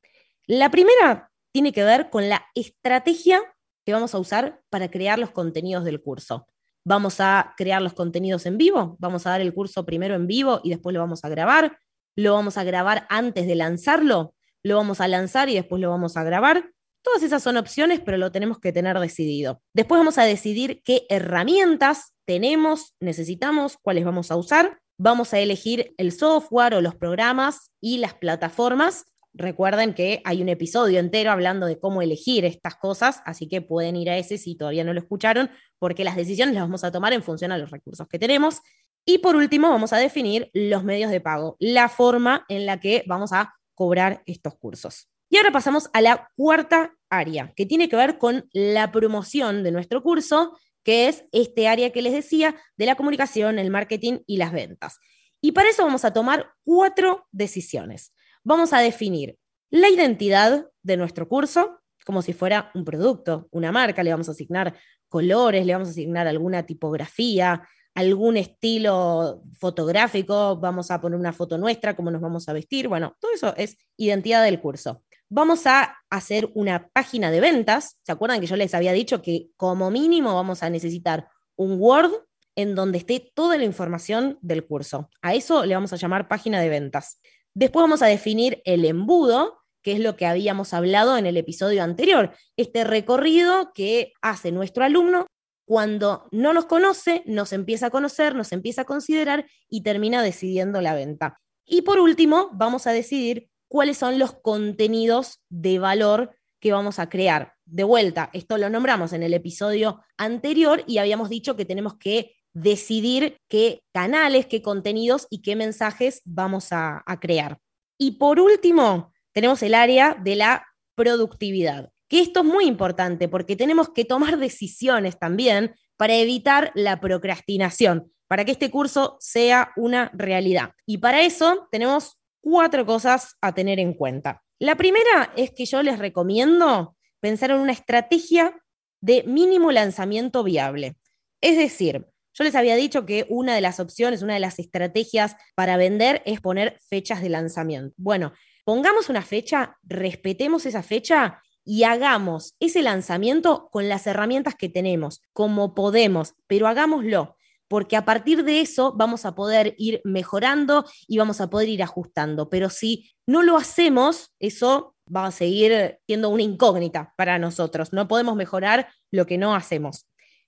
La 0.45 0.69
primera 0.69 1.31
tiene 1.51 1.73
que 1.73 1.83
ver 1.83 2.11
con 2.11 2.29
la 2.29 2.45
estrategia 2.53 3.41
que 3.83 3.91
vamos 3.91 4.13
a 4.13 4.19
usar 4.19 4.61
para 4.69 4.91
crear 4.91 5.17
los 5.17 5.31
contenidos 5.31 5.83
del 5.83 5.99
curso. 5.99 6.47
Vamos 6.85 7.19
a 7.19 7.55
crear 7.57 7.81
los 7.81 7.93
contenidos 7.93 8.45
en 8.45 8.57
vivo, 8.57 8.95
vamos 8.99 9.25
a 9.25 9.31
dar 9.31 9.41
el 9.41 9.53
curso 9.53 9.83
primero 9.83 10.13
en 10.13 10.27
vivo 10.27 10.61
y 10.63 10.69
después 10.69 10.93
lo 10.93 10.99
vamos 10.99 11.25
a 11.25 11.29
grabar, 11.29 11.79
lo 12.15 12.33
vamos 12.33 12.57
a 12.57 12.63
grabar 12.63 13.07
antes 13.09 13.47
de 13.47 13.55
lanzarlo, 13.55 14.35
lo 14.61 14.77
vamos 14.77 15.01
a 15.01 15.07
lanzar 15.07 15.49
y 15.49 15.55
después 15.55 15.81
lo 15.81 15.89
vamos 15.89 16.17
a 16.17 16.23
grabar. 16.23 16.71
Todas 17.07 17.23
esas 17.23 17.41
son 17.41 17.55
opciones, 17.55 18.01
pero 18.01 18.17
lo 18.17 18.33
tenemos 18.33 18.59
que 18.59 18.73
tener 18.73 18.99
decidido. 18.99 19.61
Después 19.73 19.97
vamos 19.97 20.17
a 20.17 20.25
decidir 20.25 20.81
qué 20.83 21.05
herramientas 21.07 22.13
tenemos, 22.25 22.95
necesitamos, 22.99 23.77
cuáles 23.81 24.03
vamos 24.03 24.29
a 24.29 24.35
usar. 24.35 24.81
Vamos 24.99 25.33
a 25.33 25.39
elegir 25.39 25.93
el 25.97 26.11
software 26.11 26.73
o 26.73 26.81
los 26.81 26.95
programas 26.95 27.71
y 27.79 27.99
las 27.99 28.13
plataformas 28.13 29.05
Recuerden 29.37 29.93
que 29.93 30.21
hay 30.25 30.41
un 30.41 30.49
episodio 30.49 30.99
entero 30.99 31.29
hablando 31.29 31.67
de 31.67 31.79
cómo 31.79 32.01
elegir 32.01 32.43
estas 32.43 32.75
cosas, 32.75 33.21
así 33.23 33.47
que 33.47 33.61
pueden 33.61 33.95
ir 33.95 34.09
a 34.09 34.17
ese 34.17 34.39
si 34.39 34.55
todavía 34.55 34.83
no 34.83 34.93
lo 34.93 34.99
escucharon, 34.99 35.51
porque 35.77 36.03
las 36.03 36.15
decisiones 36.15 36.55
las 36.55 36.63
vamos 36.63 36.83
a 36.83 36.91
tomar 36.91 37.13
en 37.13 37.21
función 37.21 37.51
a 37.51 37.59
los 37.59 37.69
recursos 37.69 38.07
que 38.07 38.17
tenemos. 38.17 38.61
Y 39.05 39.19
por 39.19 39.35
último, 39.35 39.69
vamos 39.69 39.93
a 39.93 39.97
definir 39.97 40.49
los 40.53 40.83
medios 40.83 41.11
de 41.11 41.21
pago, 41.21 41.55
la 41.59 41.87
forma 41.87 42.45
en 42.49 42.65
la 42.65 42.79
que 42.79 43.03
vamos 43.05 43.31
a 43.31 43.53
cobrar 43.75 44.23
estos 44.25 44.55
cursos. 44.55 45.07
Y 45.29 45.37
ahora 45.37 45.51
pasamos 45.51 45.89
a 45.93 46.01
la 46.01 46.29
cuarta 46.35 46.93
área, 47.09 47.53
que 47.55 47.65
tiene 47.65 47.89
que 47.89 47.95
ver 47.95 48.17
con 48.17 48.47
la 48.53 48.91
promoción 48.91 49.63
de 49.63 49.71
nuestro 49.71 50.01
curso, 50.01 50.57
que 50.83 51.07
es 51.07 51.25
este 51.31 51.67
área 51.67 51.91
que 51.91 52.01
les 52.01 52.13
decía 52.13 52.55
de 52.77 52.85
la 52.85 52.95
comunicación, 52.95 53.59
el 53.59 53.71
marketing 53.71 54.19
y 54.25 54.37
las 54.37 54.51
ventas. 54.51 54.99
Y 55.41 55.51
para 55.51 55.69
eso 55.69 55.83
vamos 55.83 56.05
a 56.05 56.13
tomar 56.13 56.51
cuatro 56.63 57.27
decisiones. 57.31 58.13
Vamos 58.43 58.73
a 58.73 58.79
definir 58.79 59.37
la 59.69 59.89
identidad 59.89 60.67
de 60.81 60.97
nuestro 60.97 61.27
curso, 61.27 61.81
como 62.05 62.21
si 62.21 62.31
fuera 62.31 62.71
un 62.73 62.85
producto, 62.85 63.49
una 63.51 63.71
marca, 63.73 64.01
le 64.01 64.11
vamos 64.11 64.29
a 64.29 64.31
asignar 64.31 64.75
colores, 65.09 65.65
le 65.65 65.73
vamos 65.73 65.89
a 65.89 65.91
asignar 65.91 66.25
alguna 66.25 66.65
tipografía, 66.65 67.67
algún 67.93 68.37
estilo 68.37 69.41
fotográfico, 69.59 70.57
vamos 70.57 70.91
a 70.91 71.01
poner 71.01 71.19
una 71.19 71.33
foto 71.33 71.57
nuestra, 71.57 71.95
cómo 71.95 72.11
nos 72.11 72.21
vamos 72.21 72.47
a 72.47 72.53
vestir, 72.53 72.87
bueno, 72.87 73.17
todo 73.19 73.33
eso 73.33 73.55
es 73.57 73.77
identidad 73.97 74.43
del 74.43 74.61
curso. 74.61 75.03
Vamos 75.29 75.67
a 75.67 75.97
hacer 76.09 76.49
una 76.53 76.87
página 76.87 77.31
de 77.31 77.41
ventas, 77.41 77.99
¿se 78.01 78.13
acuerdan 78.13 78.39
que 78.39 78.47
yo 78.47 78.55
les 78.55 78.73
había 78.73 78.93
dicho 78.93 79.21
que 79.21 79.49
como 79.57 79.91
mínimo 79.91 80.33
vamos 80.33 80.63
a 80.63 80.69
necesitar 80.69 81.27
un 81.57 81.75
Word 81.81 82.11
en 82.55 82.75
donde 82.75 82.99
esté 82.99 83.31
toda 83.35 83.57
la 83.57 83.65
información 83.65 84.39
del 84.41 84.65
curso? 84.65 85.09
A 85.21 85.33
eso 85.33 85.65
le 85.65 85.75
vamos 85.75 85.91
a 85.91 85.97
llamar 85.97 86.29
página 86.29 86.61
de 86.61 86.69
ventas. 86.69 87.19
Después 87.53 87.83
vamos 87.83 88.01
a 88.01 88.05
definir 88.05 88.61
el 88.63 88.85
embudo, 88.85 89.59
que 89.81 89.91
es 89.91 89.99
lo 89.99 90.15
que 90.15 90.25
habíamos 90.25 90.73
hablado 90.73 91.17
en 91.17 91.25
el 91.25 91.35
episodio 91.35 91.83
anterior, 91.83 92.33
este 92.55 92.85
recorrido 92.85 93.73
que 93.73 94.13
hace 94.21 94.53
nuestro 94.53 94.85
alumno 94.85 95.27
cuando 95.65 96.29
no 96.31 96.53
nos 96.53 96.67
conoce, 96.67 97.23
nos 97.25 97.51
empieza 97.51 97.87
a 97.87 97.89
conocer, 97.89 98.33
nos 98.33 98.53
empieza 98.53 98.83
a 98.83 98.85
considerar 98.85 99.45
y 99.67 99.83
termina 99.83 100.23
decidiendo 100.23 100.79
la 100.79 100.95
venta. 100.95 101.41
Y 101.65 101.81
por 101.81 101.99
último, 101.99 102.49
vamos 102.53 102.87
a 102.87 102.93
decidir 102.93 103.49
cuáles 103.67 103.97
son 103.97 104.19
los 104.19 104.33
contenidos 104.33 105.41
de 105.49 105.79
valor 105.79 106.35
que 106.59 106.71
vamos 106.71 106.99
a 106.99 107.09
crear. 107.09 107.53
De 107.65 107.83
vuelta, 107.83 108.29
esto 108.33 108.57
lo 108.57 108.69
nombramos 108.69 109.13
en 109.13 109.23
el 109.23 109.33
episodio 109.33 110.01
anterior 110.17 110.83
y 110.87 110.97
habíamos 110.97 111.29
dicho 111.29 111.55
que 111.55 111.65
tenemos 111.65 111.97
que 111.97 112.35
decidir 112.53 113.39
qué 113.47 113.83
canales, 113.93 114.47
qué 114.47 114.61
contenidos 114.61 115.27
y 115.29 115.41
qué 115.41 115.55
mensajes 115.55 116.21
vamos 116.25 116.69
a, 116.71 117.03
crear. 117.21 117.59
Y 117.99 118.11
por 118.11 118.39
último, 118.39 119.11
tenemos 119.31 119.61
el 119.61 119.75
área 119.75 120.15
de 120.15 120.35
la 120.35 120.65
productividad 120.95 121.91
que 122.07 122.21
esto 122.21 122.39
es 122.39 122.45
muy 122.45 122.65
importante 122.65 123.27
porque 123.27 123.55
tenemos 123.55 123.89
que 123.89 124.05
tomar 124.05 124.37
decisiones 124.37 125.19
también 125.19 125.75
para 125.97 126.15
evitar 126.15 126.71
la 126.75 126.99
procrastinación, 126.99 128.11
para 128.27 128.45
que 128.45 128.51
este 128.51 128.71
curso 128.71 129.17
sea 129.19 129.71
una 129.75 130.11
realidad. 130.13 130.71
Y 130.85 130.99
para 130.99 131.21
eso 131.21 131.67
tenemos 131.71 132.17
cuatro 132.49 132.85
cosas 132.85 133.35
a 133.41 133.53
tener 133.53 133.77
en 133.77 133.93
cuenta. 133.93 134.41
La 134.57 134.77
primera 134.77 135.33
es 135.35 135.51
que 135.51 135.65
yo 135.65 135.83
les 135.83 135.99
recomiendo 135.99 136.95
pensar 137.19 137.51
en 137.51 137.57
una 137.57 137.73
estrategia 137.73 138.55
de 139.01 139.23
mínimo 139.23 139.73
lanzamiento 139.73 140.45
viable. 140.45 140.95
Es 141.41 141.57
decir, 141.57 142.05
yo 142.33 142.43
les 142.45 142.55
había 142.55 142.77
dicho 142.77 143.05
que 143.05 143.25
una 143.27 143.53
de 143.53 143.59
las 143.59 143.81
opciones, 143.81 144.21
una 144.21 144.35
de 144.35 144.39
las 144.39 144.59
estrategias 144.59 145.35
para 145.55 145.75
vender 145.75 146.21
es 146.25 146.39
poner 146.39 146.79
fechas 146.89 147.21
de 147.21 147.27
lanzamiento. 147.27 147.93
Bueno, 147.97 148.31
pongamos 148.63 149.09
una 149.09 149.23
fecha, 149.23 149.75
respetemos 149.83 150.65
esa 150.65 150.83
fecha 150.83 151.41
y 151.65 151.83
hagamos 151.83 152.55
ese 152.61 152.81
lanzamiento 152.81 153.67
con 153.73 153.89
las 153.89 154.07
herramientas 154.07 154.55
que 154.55 154.69
tenemos, 154.69 155.21
como 155.33 155.75
podemos, 155.75 156.33
pero 156.47 156.69
hagámoslo, 156.69 157.35
porque 157.67 157.97
a 157.97 158.05
partir 158.05 158.43
de 158.43 158.61
eso 158.61 158.93
vamos 158.95 159.25
a 159.25 159.35
poder 159.35 159.75
ir 159.77 160.01
mejorando 160.03 160.85
y 161.07 161.17
vamos 161.17 161.41
a 161.41 161.49
poder 161.49 161.69
ir 161.69 161.83
ajustando. 161.83 162.49
Pero 162.49 162.69
si 162.69 163.11
no 163.25 163.43
lo 163.43 163.57
hacemos, 163.57 164.31
eso 164.39 164.95
va 165.13 165.25
a 165.25 165.31
seguir 165.31 165.99
siendo 166.05 166.29
una 166.29 166.43
incógnita 166.43 167.13
para 167.17 167.39
nosotros. 167.39 167.93
No 167.93 168.07
podemos 168.07 168.35
mejorar 168.35 168.89
lo 169.11 169.25
que 169.25 169.37
no 169.37 169.55
hacemos. 169.55 170.07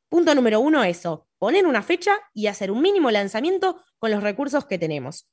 Punto 0.10 0.34
número 0.34 0.60
uno, 0.60 0.84
eso, 0.84 1.28
poner 1.38 1.68
una 1.68 1.84
fecha 1.84 2.14
y 2.34 2.48
hacer 2.48 2.72
un 2.72 2.82
mínimo 2.82 3.12
lanzamiento 3.12 3.82
con 4.00 4.12
los 4.12 4.24
recursos 4.24 4.66
que 4.66 4.80
tenemos. 4.80 5.30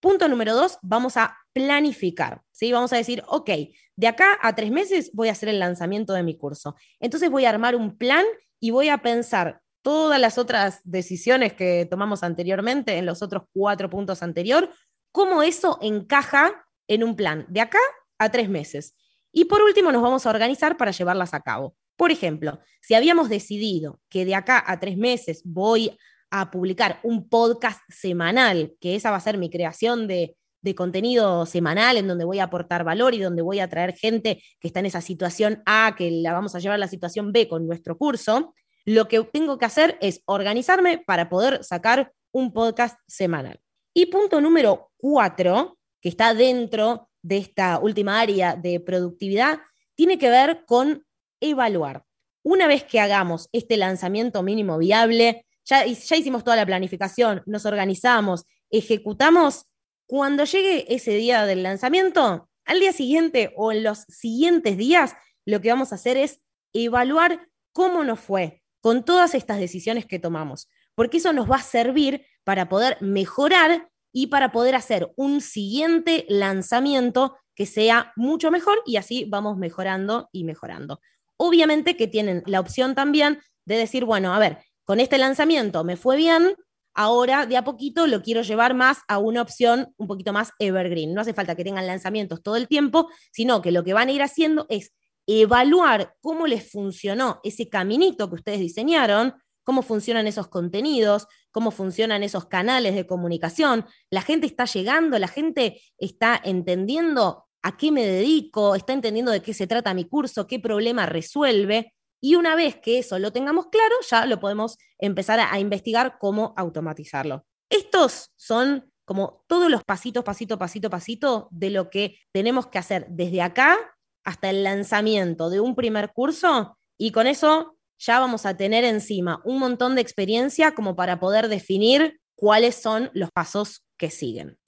Punto 0.00 0.28
número 0.28 0.54
dos, 0.54 0.78
vamos 0.82 1.16
a 1.16 1.36
planificar, 1.52 2.42
¿sí? 2.50 2.72
Vamos 2.72 2.92
a 2.92 2.96
decir, 2.96 3.22
ok, 3.26 3.50
de 3.96 4.06
acá 4.06 4.38
a 4.42 4.54
tres 4.54 4.70
meses 4.70 5.10
voy 5.14 5.28
a 5.28 5.32
hacer 5.32 5.48
el 5.48 5.58
lanzamiento 5.58 6.12
de 6.12 6.22
mi 6.22 6.36
curso. 6.36 6.74
Entonces 7.00 7.30
voy 7.30 7.44
a 7.44 7.50
armar 7.50 7.76
un 7.76 7.96
plan 7.96 8.24
y 8.60 8.70
voy 8.70 8.88
a 8.88 8.98
pensar 8.98 9.60
todas 9.84 10.18
las 10.18 10.38
otras 10.38 10.80
decisiones 10.82 11.52
que 11.52 11.86
tomamos 11.88 12.22
anteriormente 12.22 12.96
en 12.96 13.04
los 13.04 13.20
otros 13.20 13.42
cuatro 13.52 13.90
puntos 13.90 14.22
anteriores, 14.22 14.70
cómo 15.12 15.42
eso 15.42 15.78
encaja 15.82 16.66
en 16.88 17.04
un 17.04 17.14
plan 17.14 17.44
de 17.50 17.60
acá 17.60 17.78
a 18.18 18.30
tres 18.30 18.48
meses. 18.48 18.96
Y 19.30 19.44
por 19.44 19.62
último, 19.62 19.92
nos 19.92 20.02
vamos 20.02 20.24
a 20.24 20.30
organizar 20.30 20.78
para 20.78 20.90
llevarlas 20.90 21.34
a 21.34 21.40
cabo. 21.40 21.76
Por 21.96 22.10
ejemplo, 22.10 22.60
si 22.80 22.94
habíamos 22.94 23.28
decidido 23.28 24.00
que 24.08 24.24
de 24.24 24.34
acá 24.34 24.64
a 24.66 24.80
tres 24.80 24.96
meses 24.96 25.42
voy 25.44 25.96
a 26.30 26.50
publicar 26.50 27.00
un 27.02 27.28
podcast 27.28 27.80
semanal, 27.88 28.74
que 28.80 28.96
esa 28.96 29.10
va 29.10 29.18
a 29.18 29.20
ser 29.20 29.36
mi 29.36 29.50
creación 29.50 30.08
de, 30.08 30.34
contenido 30.74 31.44
semanal 31.44 31.98
en 31.98 32.08
donde 32.08 32.24
voy 32.24 32.38
a 32.38 32.44
aportar 32.44 32.84
valor 32.84 33.12
y 33.12 33.20
donde 33.20 33.42
voy 33.42 33.60
a 33.60 33.68
traer 33.68 33.94
gente 33.94 34.42
que 34.58 34.68
está 34.68 34.80
en 34.80 34.86
esa 34.86 35.02
situación 35.02 35.62
A, 35.66 35.94
que 35.94 36.10
la 36.10 36.32
vamos 36.32 36.54
a 36.54 36.58
llevar 36.58 36.76
a 36.76 36.78
la 36.78 36.88
situación 36.88 37.32
B 37.32 37.48
con 37.48 37.66
nuestro 37.66 37.98
curso, 37.98 38.54
lo 38.84 39.08
que 39.08 39.22
tengo 39.24 39.58
que 39.58 39.64
hacer 39.64 39.98
es 40.00 40.22
organizarme 40.26 40.98
para 40.98 41.28
poder 41.28 41.64
sacar 41.64 42.12
un 42.32 42.52
podcast 42.52 42.98
semanal. 43.06 43.60
Y 43.94 44.06
punto 44.06 44.40
número 44.40 44.90
cuatro, 44.96 45.78
que 46.00 46.08
está 46.08 46.34
dentro 46.34 47.08
de 47.22 47.38
esta 47.38 47.78
última 47.78 48.20
área 48.20 48.56
de 48.56 48.80
productividad, 48.80 49.60
tiene 49.94 50.18
que 50.18 50.28
ver 50.28 50.64
con 50.66 51.06
evaluar. 51.40 52.04
Una 52.42 52.66
vez 52.66 52.84
que 52.84 53.00
hagamos 53.00 53.48
este 53.52 53.76
lanzamiento 53.76 54.42
mínimo 54.42 54.76
viable, 54.78 55.46
ya, 55.64 55.86
hicimos 55.86 56.44
toda 56.44 56.56
la 56.56 56.66
planificación, 56.66 57.42
nos 57.46 57.64
organizamos, 57.64 58.44
ejecutamos, 58.70 59.66
cuando 60.06 60.44
llegue 60.44 60.92
ese 60.94 61.12
día 61.12 61.46
del 61.46 61.62
lanzamiento, 61.62 62.50
al 62.66 62.80
día 62.80 62.92
siguiente 62.92 63.54
o 63.56 63.72
en 63.72 63.82
los 63.82 64.00
siguientes 64.08 64.76
días, 64.76 65.14
lo 65.46 65.62
que 65.62 65.70
vamos 65.70 65.92
a 65.92 65.94
hacer 65.94 66.18
es 66.18 66.40
evaluar 66.74 67.48
cómo 67.72 68.04
nos 68.04 68.20
fue 68.20 68.63
con 68.84 69.02
todas 69.02 69.34
estas 69.34 69.58
decisiones 69.58 70.04
que 70.04 70.18
tomamos, 70.18 70.68
porque 70.94 71.16
eso 71.16 71.32
nos 71.32 71.50
va 71.50 71.56
a 71.56 71.62
servir 71.62 72.26
para 72.44 72.68
poder 72.68 72.98
mejorar 73.00 73.88
y 74.12 74.26
para 74.26 74.52
poder 74.52 74.74
hacer 74.74 75.10
un 75.16 75.40
siguiente 75.40 76.26
lanzamiento 76.28 77.34
que 77.54 77.64
sea 77.64 78.12
mucho 78.14 78.50
mejor 78.50 78.82
y 78.84 78.96
así 78.96 79.24
vamos 79.24 79.56
mejorando 79.56 80.28
y 80.32 80.44
mejorando. 80.44 81.00
Obviamente 81.38 81.96
que 81.96 82.08
tienen 82.08 82.42
la 82.44 82.60
opción 82.60 82.94
también 82.94 83.40
de 83.64 83.78
decir, 83.78 84.04
bueno, 84.04 84.34
a 84.34 84.38
ver, 84.38 84.58
con 84.84 85.00
este 85.00 85.16
lanzamiento 85.16 85.82
me 85.82 85.96
fue 85.96 86.18
bien, 86.18 86.54
ahora 86.92 87.46
de 87.46 87.56
a 87.56 87.64
poquito 87.64 88.06
lo 88.06 88.20
quiero 88.20 88.42
llevar 88.42 88.74
más 88.74 88.98
a 89.08 89.16
una 89.16 89.40
opción 89.40 89.94
un 89.96 90.08
poquito 90.08 90.34
más 90.34 90.50
evergreen. 90.58 91.14
No 91.14 91.22
hace 91.22 91.32
falta 91.32 91.56
que 91.56 91.64
tengan 91.64 91.86
lanzamientos 91.86 92.42
todo 92.42 92.56
el 92.56 92.68
tiempo, 92.68 93.08
sino 93.32 93.62
que 93.62 93.72
lo 93.72 93.82
que 93.82 93.94
van 93.94 94.08
a 94.08 94.12
ir 94.12 94.20
haciendo 94.20 94.66
es 94.68 94.92
evaluar 95.26 96.16
cómo 96.20 96.46
les 96.46 96.70
funcionó 96.70 97.40
ese 97.42 97.68
caminito 97.68 98.28
que 98.28 98.36
ustedes 98.36 98.60
diseñaron, 98.60 99.34
cómo 99.64 99.82
funcionan 99.82 100.26
esos 100.26 100.48
contenidos, 100.48 101.26
cómo 101.50 101.70
funcionan 101.70 102.22
esos 102.22 102.46
canales 102.46 102.94
de 102.94 103.06
comunicación. 103.06 103.86
La 104.10 104.22
gente 104.22 104.46
está 104.46 104.66
llegando, 104.66 105.18
la 105.18 105.28
gente 105.28 105.80
está 105.98 106.40
entendiendo 106.44 107.44
a 107.62 107.76
qué 107.76 107.90
me 107.90 108.06
dedico, 108.06 108.74
está 108.74 108.92
entendiendo 108.92 109.32
de 109.32 109.40
qué 109.40 109.54
se 109.54 109.66
trata 109.66 109.94
mi 109.94 110.04
curso, 110.04 110.46
qué 110.46 110.60
problema 110.60 111.06
resuelve. 111.06 111.94
Y 112.20 112.36
una 112.36 112.54
vez 112.54 112.76
que 112.76 112.98
eso 112.98 113.18
lo 113.18 113.32
tengamos 113.32 113.66
claro, 113.66 113.94
ya 114.08 114.26
lo 114.26 114.38
podemos 114.38 114.76
empezar 114.98 115.40
a, 115.40 115.58
investigar 115.58 116.18
cómo 116.18 116.54
automatizarlo. 116.56 117.46
Estos 117.70 118.32
son 118.36 118.90
como 119.06 119.44
todos 119.46 119.70
los 119.70 119.82
pasitos, 119.84 120.24
pasito, 120.24 120.58
pasito, 120.58 120.90
pasito 120.90 121.48
de 121.50 121.70
lo 121.70 121.90
que 121.90 122.18
tenemos 122.32 122.66
que 122.66 122.78
hacer 122.78 123.06
desde 123.10 123.42
acá 123.42 123.93
hasta 124.24 124.50
el 124.50 124.64
lanzamiento 124.64 125.50
de 125.50 125.60
un 125.60 125.74
primer 125.74 126.12
curso 126.12 126.78
y 126.98 127.12
con 127.12 127.26
eso 127.26 127.76
ya 127.98 128.18
vamos 128.18 128.46
a 128.46 128.56
tener 128.56 128.84
encima 128.84 129.40
un 129.44 129.58
montón 129.58 129.94
de 129.94 130.00
experiencia 130.00 130.74
como 130.74 130.96
para 130.96 131.20
poder 131.20 131.48
definir 131.48 132.20
cuáles 132.34 132.74
son 132.74 133.10
los 133.14 133.30
pasos 133.30 133.84
que 133.96 134.10
siguen. 134.10 134.58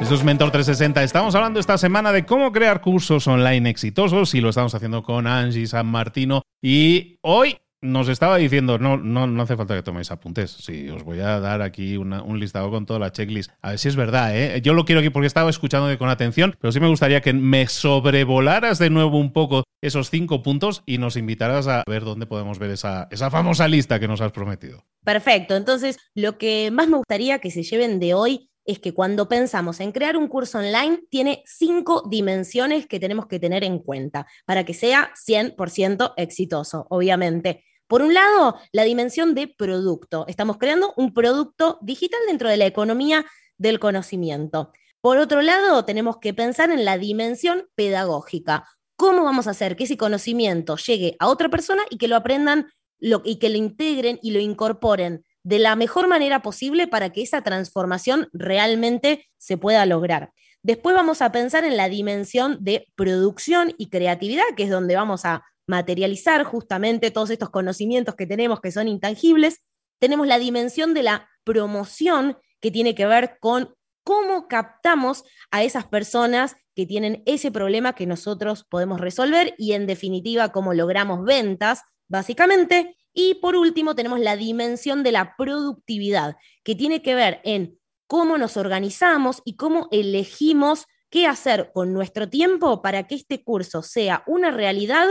Esto 0.00 0.16
es 0.16 0.24
Mentor 0.24 0.50
360. 0.50 1.04
Estamos 1.04 1.34
hablando 1.36 1.60
esta 1.60 1.78
semana 1.78 2.10
de 2.10 2.26
cómo 2.26 2.50
crear 2.50 2.80
cursos 2.80 3.26
online 3.28 3.70
exitosos 3.70 4.34
y 4.34 4.40
lo 4.40 4.48
estamos 4.48 4.74
haciendo 4.74 5.04
con 5.04 5.28
Angie 5.28 5.66
San 5.68 5.86
Martino. 5.86 6.42
Y 6.60 7.18
hoy 7.22 7.56
nos 7.82 8.08
estaba 8.08 8.36
diciendo, 8.36 8.78
no, 8.78 8.96
no, 8.96 9.26
no 9.26 9.42
hace 9.42 9.56
falta 9.56 9.74
que 9.74 9.82
toméis 9.82 10.10
apuntes. 10.10 10.52
Sí, 10.52 10.88
os 10.88 11.02
voy 11.02 11.20
a 11.20 11.40
dar 11.40 11.62
aquí 11.62 11.96
un 11.96 12.40
listado 12.40 12.70
con 12.70 12.86
toda 12.86 13.00
la 13.00 13.12
checklist. 13.12 13.50
A 13.60 13.70
ver 13.70 13.78
si 13.78 13.88
es 13.88 13.96
verdad, 13.96 14.36
¿eh? 14.36 14.60
Yo 14.62 14.72
lo 14.72 14.84
quiero 14.84 15.00
aquí 15.00 15.10
porque 15.10 15.26
estaba 15.26 15.50
escuchando 15.50 15.96
con 15.98 16.08
atención, 16.08 16.56
pero 16.60 16.72
sí 16.72 16.80
me 16.80 16.88
gustaría 16.88 17.20
que 17.20 17.32
me 17.32 17.66
sobrevolaras 17.66 18.78
de 18.78 18.90
nuevo 18.90 19.18
un 19.18 19.32
poco 19.32 19.64
esos 19.82 20.10
cinco 20.10 20.42
puntos 20.42 20.82
y 20.86 20.98
nos 20.98 21.16
invitaras 21.16 21.66
a 21.66 21.82
ver 21.88 22.04
dónde 22.04 22.26
podemos 22.26 22.60
ver 22.60 22.70
esa, 22.70 23.08
esa 23.10 23.30
famosa 23.30 23.66
lista 23.66 23.98
que 23.98 24.08
nos 24.08 24.20
has 24.20 24.30
prometido. 24.30 24.84
Perfecto. 25.04 25.56
Entonces, 25.56 25.98
lo 26.14 26.38
que 26.38 26.70
más 26.70 26.88
me 26.88 26.98
gustaría 26.98 27.40
que 27.40 27.50
se 27.50 27.64
lleven 27.64 27.98
de 27.98 28.14
hoy 28.14 28.48
es 28.64 28.78
que 28.78 28.94
cuando 28.94 29.28
pensamos 29.28 29.80
en 29.80 29.90
crear 29.90 30.16
un 30.16 30.28
curso 30.28 30.58
online, 30.58 31.00
tiene 31.10 31.42
cinco 31.46 32.04
dimensiones 32.08 32.86
que 32.86 33.00
tenemos 33.00 33.26
que 33.26 33.40
tener 33.40 33.64
en 33.64 33.80
cuenta 33.80 34.26
para 34.46 34.64
que 34.64 34.72
sea 34.74 35.12
100% 35.16 36.14
exitoso, 36.16 36.86
obviamente. 36.88 37.64
Por 37.92 38.00
un 38.00 38.14
lado, 38.14 38.58
la 38.72 38.84
dimensión 38.84 39.34
de 39.34 39.48
producto. 39.48 40.24
Estamos 40.26 40.56
creando 40.56 40.94
un 40.96 41.12
producto 41.12 41.78
digital 41.82 42.20
dentro 42.26 42.48
de 42.48 42.56
la 42.56 42.64
economía 42.64 43.26
del 43.58 43.78
conocimiento. 43.80 44.72
Por 45.02 45.18
otro 45.18 45.42
lado, 45.42 45.84
tenemos 45.84 46.16
que 46.16 46.32
pensar 46.32 46.70
en 46.70 46.86
la 46.86 46.96
dimensión 46.96 47.68
pedagógica. 47.74 48.66
¿Cómo 48.96 49.24
vamos 49.24 49.46
a 49.46 49.50
hacer 49.50 49.76
que 49.76 49.84
ese 49.84 49.98
conocimiento 49.98 50.78
llegue 50.78 51.16
a 51.18 51.28
otra 51.28 51.50
persona 51.50 51.82
y 51.90 51.98
que 51.98 52.08
lo 52.08 52.16
aprendan 52.16 52.72
y 52.98 53.38
que 53.38 53.50
lo 53.50 53.58
integren 53.58 54.18
y 54.22 54.30
lo 54.30 54.40
incorporen 54.40 55.22
de 55.42 55.58
la 55.58 55.76
mejor 55.76 56.08
manera 56.08 56.40
posible 56.40 56.88
para 56.88 57.10
que 57.10 57.20
esa 57.20 57.42
transformación 57.42 58.30
realmente 58.32 59.28
se 59.36 59.58
pueda 59.58 59.84
lograr? 59.84 60.32
Después 60.62 60.94
vamos 60.94 61.20
a 61.20 61.30
pensar 61.30 61.64
en 61.64 61.76
la 61.76 61.90
dimensión 61.90 62.56
de 62.62 62.86
producción 62.94 63.74
y 63.76 63.90
creatividad, 63.90 64.44
que 64.56 64.62
es 64.62 64.70
donde 64.70 64.96
vamos 64.96 65.26
a 65.26 65.44
materializar 65.66 66.44
justamente 66.44 67.10
todos 67.10 67.30
estos 67.30 67.50
conocimientos 67.50 68.14
que 68.14 68.26
tenemos 68.26 68.60
que 68.60 68.72
son 68.72 68.88
intangibles. 68.88 69.62
Tenemos 69.98 70.26
la 70.26 70.38
dimensión 70.38 70.94
de 70.94 71.02
la 71.02 71.28
promoción, 71.44 72.38
que 72.60 72.70
tiene 72.70 72.94
que 72.94 73.06
ver 73.06 73.38
con 73.40 73.74
cómo 74.04 74.48
captamos 74.48 75.24
a 75.50 75.62
esas 75.62 75.86
personas 75.86 76.56
que 76.74 76.86
tienen 76.86 77.22
ese 77.26 77.50
problema 77.50 77.94
que 77.94 78.06
nosotros 78.06 78.64
podemos 78.68 79.00
resolver 79.00 79.54
y 79.58 79.72
en 79.72 79.86
definitiva 79.86 80.52
cómo 80.52 80.74
logramos 80.74 81.24
ventas, 81.24 81.82
básicamente. 82.08 82.96
Y 83.12 83.34
por 83.34 83.56
último 83.56 83.94
tenemos 83.94 84.20
la 84.20 84.36
dimensión 84.36 85.02
de 85.02 85.12
la 85.12 85.34
productividad, 85.36 86.36
que 86.64 86.74
tiene 86.74 87.02
que 87.02 87.14
ver 87.14 87.40
en 87.44 87.78
cómo 88.06 88.38
nos 88.38 88.56
organizamos 88.56 89.42
y 89.44 89.56
cómo 89.56 89.88
elegimos 89.90 90.86
qué 91.10 91.26
hacer 91.26 91.72
con 91.74 91.92
nuestro 91.92 92.28
tiempo 92.28 92.80
para 92.80 93.06
que 93.06 93.16
este 93.16 93.44
curso 93.44 93.82
sea 93.82 94.22
una 94.26 94.50
realidad 94.50 95.06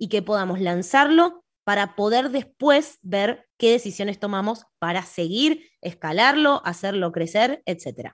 y 0.00 0.08
que 0.08 0.22
podamos 0.22 0.58
lanzarlo 0.60 1.44
para 1.62 1.94
poder 1.94 2.30
después 2.30 2.98
ver 3.02 3.46
qué 3.58 3.70
decisiones 3.70 4.18
tomamos 4.18 4.64
para 4.78 5.02
seguir, 5.02 5.68
escalarlo, 5.82 6.62
hacerlo 6.64 7.12
crecer, 7.12 7.62
etc. 7.66 8.12